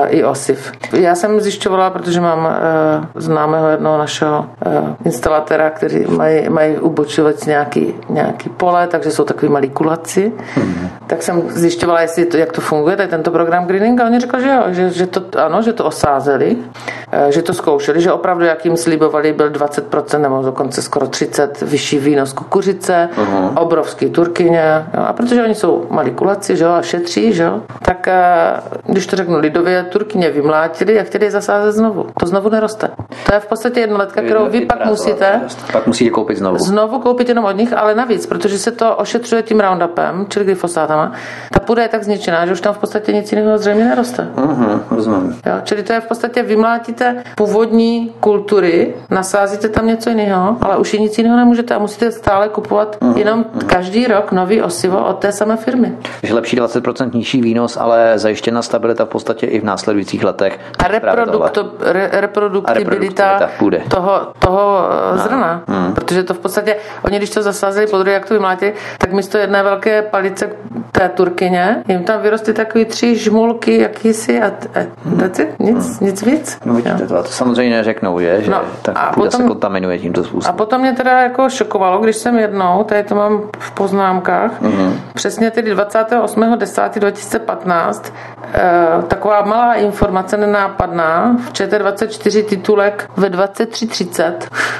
[0.08, 0.72] i osiv.
[0.92, 4.72] Já jsem zjišťovala, protože mám uh, známého jednoho našeho uh,
[5.04, 10.32] instalatéra, který mají, mají ubočovat nějaký, nějaký pole, takže jsou takový malí kulaci.
[10.56, 10.88] Mm-hmm.
[11.06, 14.42] Tak jsem zjišťovala, jestli to, jak to funguje, tady tento program Greening a oni řekli,
[14.42, 18.44] že jo, že, že to, ano, že to osázeli, uh, že to zkoušeli, že opravdu,
[18.44, 24.86] jak jim slibovali, byl 20% nebo dokonce skoro 30 vyšší výnos kukuřice, uh-huh obrovský turkyně.
[24.94, 25.02] Jo.
[25.06, 28.16] A protože oni jsou malí kulaci že jo, a šetří, že jo, tak eh,
[28.86, 32.06] když to řeknu lidově, turkyně vymlátili a chtěli je zasázet znovu.
[32.20, 32.90] To znovu neroste.
[33.26, 35.40] To je v podstatě jednoletka, kterou vy pak musíte
[35.72, 36.58] pak musíte koupit znovu.
[36.58, 41.12] Znovu koupit jenom od nich, ale navíc, protože se to ošetřuje tím Roundupem, čili glyfosátama,
[41.52, 44.28] ta půda je tak zničená, že už tam v podstatě nic jiného zřejmě neroste.
[44.36, 45.40] Uh-huh, rozumím.
[45.46, 50.92] Jo, čili to je v podstatě vymlátíte původní kultury, nasázíte tam něco jiného, ale už
[50.92, 53.16] nic jiného nemůžete a musíte stále kupovat uh-huh.
[53.16, 55.92] jenom každý rok nový osivo od té samé firmy.
[56.20, 60.60] Takže lepší 20% nižší výnos, ale zajištěna stabilita v podstatě i v následujících letech.
[60.78, 63.50] A, reprodukto, re, reproduktibilita
[63.88, 65.18] toho, toho no.
[65.18, 65.62] zrna.
[65.68, 65.94] Hmm.
[65.94, 69.38] Protože to v podstatě, oni když to zasázeli po druhé, jak to vymlátili, tak místo
[69.38, 70.50] jedné velké palice
[70.92, 74.80] té turkyně, jim tam vyrostly takový tři žmulky jakýsi a, a
[75.18, 76.08] that's it, nic, hmm.
[76.08, 76.58] nic víc.
[76.64, 80.24] No vidíte, to, to samozřejmě neřeknou, je, že no, tak a potom, se kontaminuje tímto
[80.24, 80.54] způsobem.
[80.54, 84.62] A potom mě teda jako šokovalo, když jsem jednou, tady to mám v poznámkách.
[84.62, 84.92] Mm-hmm.
[85.14, 88.12] Přesně tedy 28.10.2015
[88.54, 94.32] eh, taková malá informace nenápadná v ČT24 titulek ve 23.30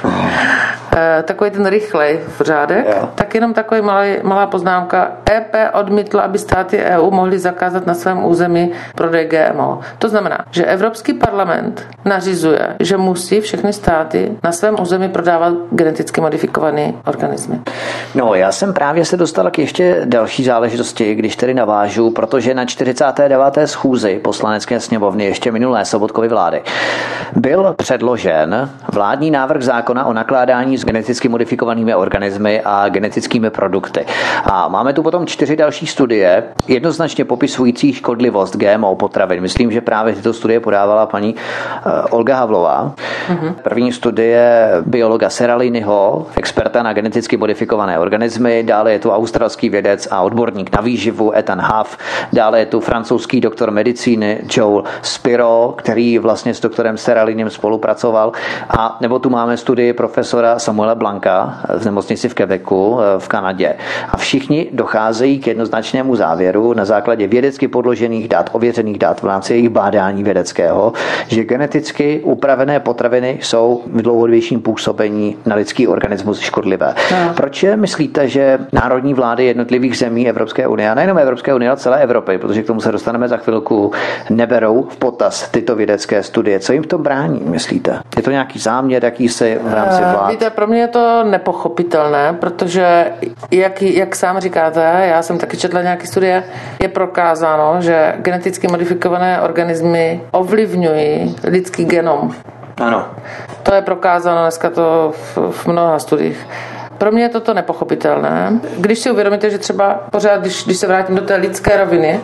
[0.03, 0.80] oh.
[0.95, 3.09] Eh, takový ten rychlej v řádek, yeah.
[3.15, 5.11] tak jenom takový malý, malá poznámka.
[5.31, 9.79] EP odmítla, aby státy EU mohly zakázat na svém území prodej GMO.
[9.99, 16.21] To znamená, že Evropský parlament nařizuje, že musí všechny státy na svém území prodávat geneticky
[16.21, 17.59] modifikované organismy.
[18.15, 22.65] No, já jsem právě se dostal k ještě další záležitosti, když tedy navážu, protože na
[22.65, 23.67] 49.
[23.67, 26.61] schůzi poslanecké sněmovny ještě minulé sobotkovy vlády
[27.35, 34.05] byl předložen vládní návrh zákona o nakládání s geneticky modifikovanými organismy a genetickými produkty.
[34.43, 39.41] A máme tu potom čtyři další studie, jednoznačně popisující škodlivost GMO potravin.
[39.41, 42.93] Myslím, že právě tyto studie podávala paní uh, Olga Havlová.
[43.29, 43.53] Mm-hmm.
[43.63, 50.21] První studie biologa Seraliniho, experta na geneticky modifikované organismy, dále je tu australský vědec a
[50.21, 51.97] odborník na výživu Ethan Huff,
[52.33, 58.31] dále je tu francouzský doktor medicíny Joel Spiro, který vlastně s doktorem Seralinem spolupracoval
[58.69, 63.73] a nebo tu máme studii profesora Samuela Blanka v nemocnici v Quebecu eh, v Kanadě.
[64.09, 69.53] A všichni docházejí k jednoznačnému závěru na základě vědecky podložených dat, ověřených dat v rámci
[69.53, 70.93] jejich bádání vědeckého,
[71.27, 76.95] že geneticky upravené potraviny jsou v dlouhodobějším působení na lidský organismus škodlivé.
[77.11, 77.33] No.
[77.35, 82.01] Proč myslíte, že národní vlády jednotlivých zemí Evropské unie, a nejenom Evropské unie, ale celé
[82.01, 83.91] Evropy, protože k tomu se dostaneme za chvilku,
[84.29, 86.59] neberou v potaz tyto vědecké studie.
[86.59, 87.99] Co jim to brání, myslíte?
[88.17, 90.31] Je to nějaký záměr, jaký se v rámci eh, vlád?
[90.31, 93.11] Víte, pro mě je to nepochopitelné, protože
[93.51, 96.43] jak, jak sám říkáte, já jsem taky četla nějaké studie,
[96.81, 102.35] je prokázáno, že geneticky modifikované organismy ovlivňují lidský genom.
[102.77, 103.05] Ano.
[103.63, 106.47] To je prokázáno dneska to v, v mnoha studiích.
[106.97, 108.59] Pro mě je toto nepochopitelné.
[108.77, 112.19] Když si uvědomíte, že třeba pořád, když, když se vrátím do té lidské roviny,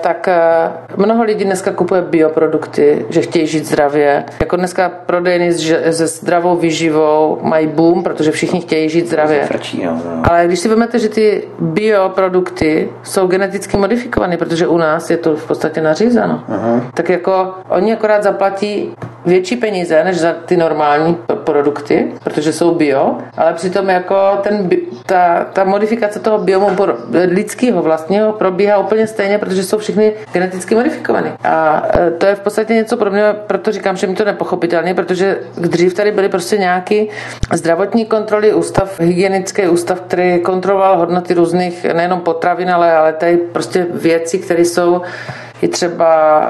[0.00, 0.36] tak eh,
[0.96, 4.24] mnoho lidí dneska kupuje bioprodukty, že chtějí žít zdravě.
[4.40, 5.52] Jako dneska prodejny
[5.90, 9.48] se zdravou výživou mají boom, protože všichni chtějí žít zdravě.
[10.24, 15.36] Ale když si vezmete, že ty bioprodukty jsou geneticky modifikované, protože u nás je to
[15.36, 16.82] v podstatě nařízeno, uh-huh.
[16.94, 18.94] tak jako oni akorát zaplatí
[19.26, 24.70] větší peníze než za ty normální produkty, protože jsou bio, ale přitom jako ten,
[25.06, 26.68] ta, ta modifikace toho biomu
[27.24, 31.36] lidského vlastního probíhá úplně stejně, protože jsou všechny geneticky modifikované.
[31.44, 34.94] A e, to je v podstatě něco pro mě, proto říkám, že mi to nepochopitelně,
[34.94, 37.08] protože dřív tady byly prostě nějaký
[37.52, 43.86] zdravotní kontroly, ústav, hygienický ústav, který kontroloval hodnoty různých nejenom potravin, ale, ale tady prostě
[43.90, 45.02] věci, které jsou
[45.62, 46.40] i třeba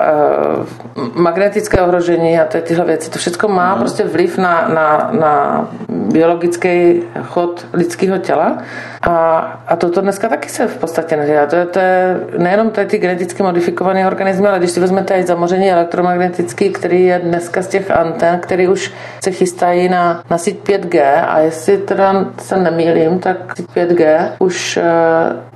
[0.96, 3.10] uh, magnetické ohrožení a tyhle věci.
[3.10, 5.68] To všechno má prostě vliv na, na, na
[6.16, 8.58] biologický chod lidského těla
[9.02, 9.16] a,
[9.66, 11.46] a toto dneska taky se v podstatě nedělá.
[11.46, 15.26] To je, to je nejenom tady ty geneticky modifikované organismy, ale když si vezmete i
[15.26, 18.92] zamoření elektromagnetický, který je dneska z těch anten, který už
[19.24, 24.76] se chystají na, na síť 5G a jestli teda se nemýlím, tak síť 5G už
[24.76, 24.82] uh,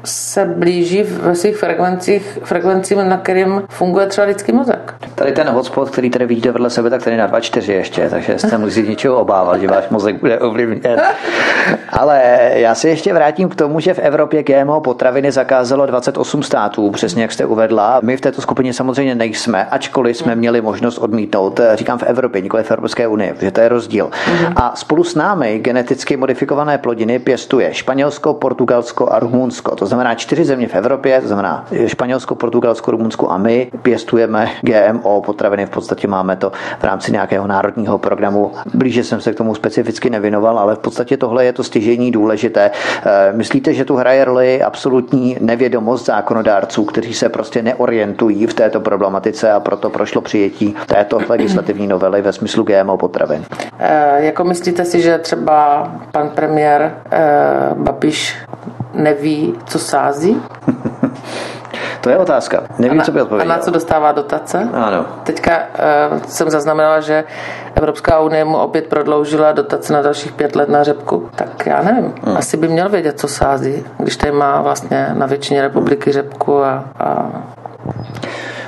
[0.04, 4.94] se blíží ve svých frekvencích, frekvencím, na kterým funguje třeba lidský mozek.
[5.20, 8.58] Tady ten hotspot, který tady vidíte vedle sebe, tak tady na 2.4 ještě, takže jste
[8.58, 11.00] musí něčeho obávat, že váš mozek bude ovlivněn.
[11.92, 16.90] Ale já se ještě vrátím k tomu, že v Evropě GMO potraviny zakázalo 28 států,
[16.90, 18.00] přesně jak jste uvedla.
[18.02, 22.62] My v této skupině samozřejmě nejsme, ačkoliv jsme měli možnost odmítnout, říkám v Evropě, nikoli
[22.62, 24.10] v Evropské unii, protože to je rozdíl.
[24.56, 29.76] A spolu s námi geneticky modifikované plodiny pěstuje Španělsko, Portugalsko a Rumunsko.
[29.76, 35.09] To znamená čtyři země v Evropě, to znamená Španělsko, Portugalsko, Rumunsko a my pěstujeme GMO
[35.20, 35.66] potraviny.
[35.66, 38.52] V podstatě máme to v rámci nějakého národního programu.
[38.74, 42.70] Blíže jsem se k tomu specificky nevěnoval, ale v podstatě tohle je to stěžení důležité.
[42.70, 48.80] Eh, myslíte, že tu hraje roli absolutní nevědomost zákonodárců, kteří se prostě neorientují v této
[48.80, 53.44] problematice a proto prošlo přijetí této legislativní novely ve smyslu GMO potravin?
[53.78, 56.94] E, jako myslíte si, že třeba pan premiér e,
[57.74, 58.36] Babiš
[58.94, 60.42] neví, co sází?
[62.00, 62.62] To je otázka.
[62.78, 63.52] Nevím, na, co by odpověděl.
[63.52, 64.68] A na co dostává dotace?
[64.72, 65.06] Ano.
[65.22, 67.24] Teďka uh, jsem zaznamenala, že
[67.74, 71.30] Evropská unie mu opět prodloužila dotace na dalších pět let na řepku.
[71.34, 72.14] Tak já nevím.
[72.24, 72.36] Hmm.
[72.36, 76.84] Asi by měl vědět, co sází, když tady má vlastně na většině republiky řepku a,
[76.98, 77.26] a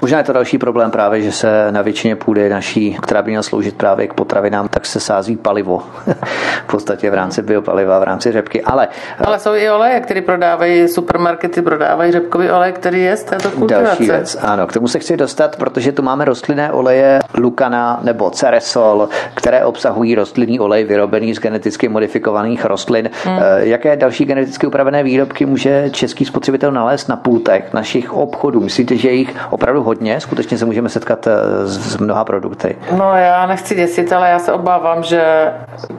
[0.03, 3.43] Možná je to další problém právě, že se na většině půdy naší, která by měla
[3.43, 5.83] sloužit právě k potravinám, tak se sází palivo.
[6.67, 8.63] v podstatě v rámci biopaliva, v rámci řepky.
[8.63, 8.89] Ale,
[9.19, 13.85] Ale jsou i oleje, které prodávají, supermarkety prodávají řepkový olej, který je z této kultivace.
[13.87, 18.31] Další věc, ano, k tomu se chci dostat, protože tu máme rostlinné oleje Lukana nebo
[18.31, 23.11] Ceresol, které obsahují rostlinný olej vyrobený z geneticky modifikovaných rostlin.
[23.25, 23.39] Hmm.
[23.39, 28.61] Eh, jaké další geneticky upravené výrobky může český spotřebitel nalézt na pultech našich obchodů?
[28.61, 31.33] Myslíte, že jich opravdu hodně, skutečně se můžeme setkat eh,
[31.67, 32.77] s mnoha produkty.
[32.97, 35.53] No já nechci děsit, ale já se obávám, že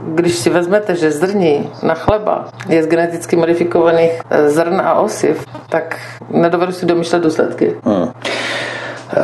[0.07, 5.45] když si vezmete, že zrní na chleba je z geneticky modifikovaných eh, zrn a osiv,
[5.69, 7.75] tak nedovedu si domýšlet důsledky.
[7.83, 8.11] Hmm.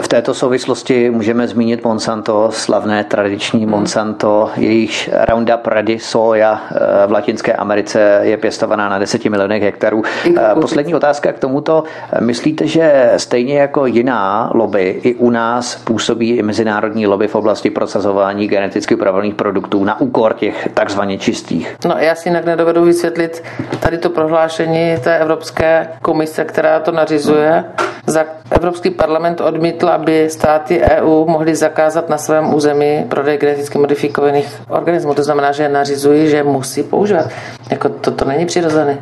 [0.01, 7.11] V této souvislosti můžeme zmínit Monsanto, slavné tradiční Monsanto, jejich Roundup Ready soja eh, v
[7.11, 10.03] Latinské Americe je pěstovaná na 10 milionech hektarů.
[10.37, 11.83] Eh, poslední otázka k tomuto.
[12.19, 17.69] Myslíte, že stejně jako jiná lobby, i u nás působí i mezinárodní lobby v oblasti
[17.69, 21.75] prosazování geneticky upravených produktů na úkor těch takzvaně čistých?
[21.85, 23.43] No já si jinak nedovedu vysvětlit
[23.79, 27.65] tady to prohlášení té Evropské komise, která to nařizuje.
[28.07, 33.77] Za Evropský parlament odmítl odmítl, aby státy EU mohly zakázat na svém území prodej geneticky
[33.77, 35.13] modifikovaných organismů.
[35.13, 37.30] To znamená, že nařizují, že musí používat.
[37.71, 38.97] Jako to, to není přirozené.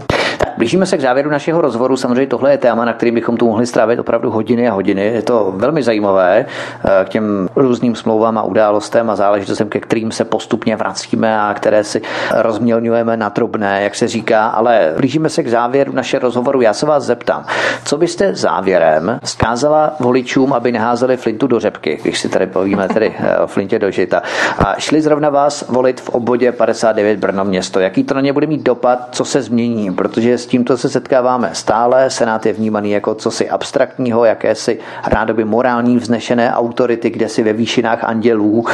[0.57, 1.97] Blížíme se k závěru našeho rozhovoru.
[1.97, 5.05] Samozřejmě tohle je téma, na kterým bychom tu mohli strávit opravdu hodiny a hodiny.
[5.05, 10.11] Je to velmi zajímavé eh, k těm různým smlouvám a událostem a záležitostem, ke kterým
[10.11, 12.01] se postupně vracíme a které si
[12.33, 14.47] rozmělňujeme na drobné, jak se říká.
[14.47, 16.61] Ale blížíme se k závěru našeho rozhovoru.
[16.61, 17.45] Já se vás zeptám,
[17.85, 23.13] co byste závěrem zkázala voličům, aby neházeli flintu do řepky, když si tady povíme tedy
[23.19, 24.21] eh, o flintě do žita,
[24.57, 27.79] a šli zrovna vás volit v obvodě 59 Brno město.
[27.79, 29.93] Jaký to na ně bude mít dopad, co se změní?
[29.93, 32.09] Protože tímto se setkáváme stále.
[32.09, 38.03] Senát je vnímaný jako cosi abstraktního, jakési rádoby morální vznešené autority, kde si ve výšinách
[38.03, 38.65] andělů,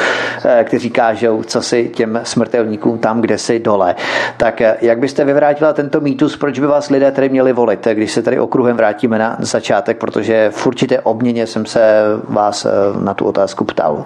[0.46, 3.96] eh, kteří kážou, co si těm smrtelníkům tam, kde si dole.
[4.38, 8.12] Tak eh, jak byste vyvrátila tento mýtus, proč by vás lidé tady měli volit, když
[8.12, 12.70] se tady okruhem vrátíme na začátek, protože v určité obměně jsem se vás eh,
[13.04, 14.06] na tu otázku ptal.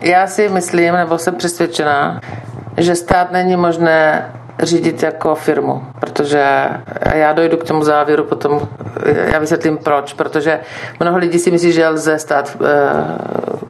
[0.00, 2.20] Já si myslím, nebo jsem přesvědčená,
[2.76, 4.24] že stát není možné
[4.62, 6.68] řídit jako firmu, protože
[7.14, 8.60] já dojdu k tomu závěru potom,
[9.32, 10.60] já vysvětlím proč, protože
[11.00, 12.56] mnoho lidí si myslí, že lze stát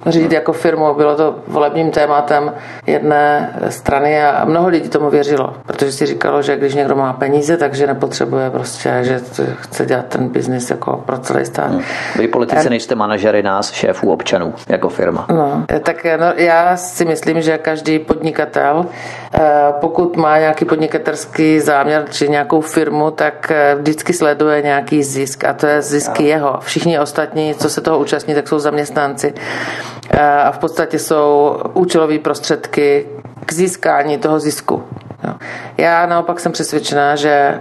[0.07, 2.53] e, řídit jako firmu, bylo to volebním tématem
[2.87, 7.57] jedné strany a mnoho lidí tomu věřilo, protože si říkalo, že když někdo má peníze,
[7.57, 9.21] takže nepotřebuje prostě, že
[9.61, 11.71] chce dělat ten biznis jako pro celý stát.
[11.71, 11.83] Hmm.
[12.19, 15.27] Vy politici nejste manažery nás, šéfů občanů, jako firma.
[15.29, 18.87] No, tak no, já si myslím, že každý podnikatel,
[19.35, 25.45] e, pokud má nějaký podnikatelský záměr či nějakou firmu, tak eh, vždycky sleduje nějaký zisk
[25.45, 26.59] a to je zisk jeho.
[26.61, 29.35] Všichni ostatní, co se toho účastní, tak jsou zaměstnanci
[30.11, 33.07] eh, a v podstatě jsou účelové prostředky
[33.47, 34.83] k získání toho zisku.
[35.27, 35.35] Jo.
[35.79, 37.61] Já naopak jsem přesvědčená, že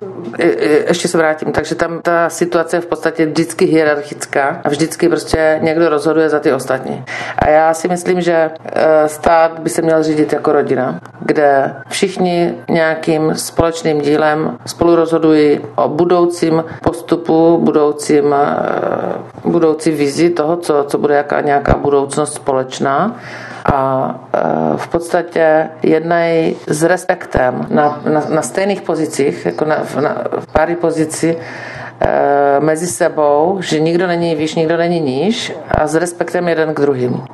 [0.87, 5.59] ještě se vrátím, takže tam ta situace je v podstatě vždycky hierarchická a vždycky prostě
[5.61, 7.03] někdo rozhoduje za ty ostatní.
[7.39, 12.55] A já si myslím, že eh, stát by se měl řídit jako rodina, kde všichni
[12.69, 20.97] nějakým společným dílem spolu rozhodují o budoucím postupu, budoucím, eh, budoucí vizi toho, co, co
[20.97, 23.15] bude jaká nějaká budoucnost společná
[23.65, 24.22] a e,
[24.93, 31.37] podstatě jednají s respektem na, na, na stejných pozicích, jako na, na, v páry pozici
[31.37, 36.79] e, mezi sebou, že nikdo není výš, nikdo není níž a s respektem jeden k
[36.79, 37.25] druhým.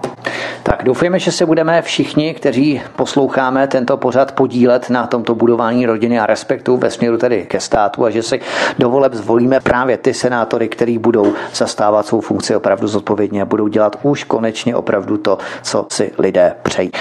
[0.64, 6.20] Tak doufujeme, že se budeme všichni, kteří posloucháme tento pořad, podílet na tomto budování rodiny
[6.20, 8.40] a respektu ve směru tedy ke státu a že si
[8.80, 13.68] do voleb zvolíme právě ty senátory, kteří budou zastávat svou funkci opravdu zodpovědně a budou
[13.68, 16.92] dělat už konečně opravdu to, co si lidé přejí.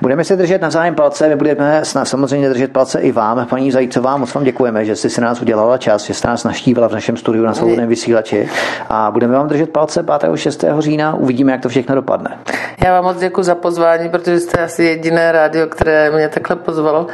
[0.00, 4.16] Budeme si držet na zájem palce, my budeme samozřejmě držet palce i vám, paní Zajícová,
[4.16, 7.16] moc vám děkujeme, že jste si nás udělala čas, že jste nás naštívila v našem
[7.16, 8.48] studiu na svobodném vysílači
[8.88, 10.36] a budeme vám držet palce 5.
[10.36, 10.64] 6.
[10.78, 12.38] října, uvidíme, jak to všechno dopadne.
[12.84, 17.06] Já vám moc děkuji za pozvání, protože jste asi jediné rádio, které mě takhle pozvalo,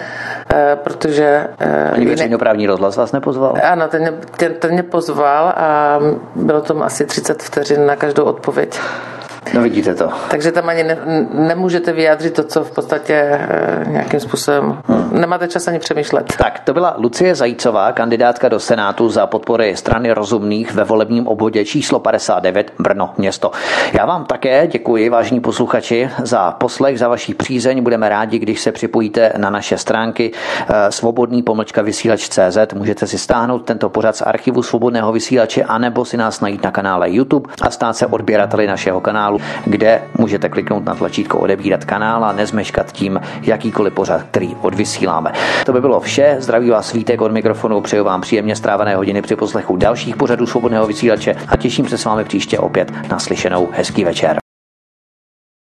[0.55, 1.47] eh, protože...
[1.59, 3.55] Eh, Ani veřejnoprávní rozhlas vás nepozval?
[3.65, 5.99] Ano, ten mě, ten, ten mě pozval a
[6.35, 8.81] bylo tam asi 30 vteřin na každou odpověď.
[9.55, 10.09] No vidíte to.
[10.31, 10.99] Takže tam ani ne,
[11.33, 15.21] nemůžete vyjádřit to, co v podstatě e, nějakým způsobem hmm.
[15.21, 16.35] nemáte čas ani přemýšlet.
[16.39, 21.65] Tak, to byla Lucie Zajícová, kandidátka do Senátu za podpory strany rozumných ve volebním obvodě
[21.65, 23.51] číslo 59 Brno město.
[23.93, 27.83] Já vám také děkuji, vážní posluchači, za poslech, za vaší přízeň.
[27.83, 30.33] Budeme rádi, když se připojíte na naše stránky
[30.69, 32.75] e, svobodný pomlčka vysílač.cz.
[32.75, 37.11] Můžete si stáhnout tento pořad z archivu svobodného vysílače anebo si nás najít na kanále
[37.11, 42.25] YouTube a stát se odběrateli našeho kanálu kanálu, kde můžete kliknout na tlačítko odebírat kanál
[42.25, 45.33] a nezmeškat tím jakýkoliv pořad, který odvysíláme.
[45.67, 46.37] To by bylo vše.
[46.39, 50.87] Zdraví vás svítek od mikrofonu, přeju vám příjemně strávené hodiny při poslechu dalších pořadů svobodného
[50.87, 53.69] vysílače a těším se s vámi příště opět na slyšenou.
[53.73, 54.46] Hezký večer.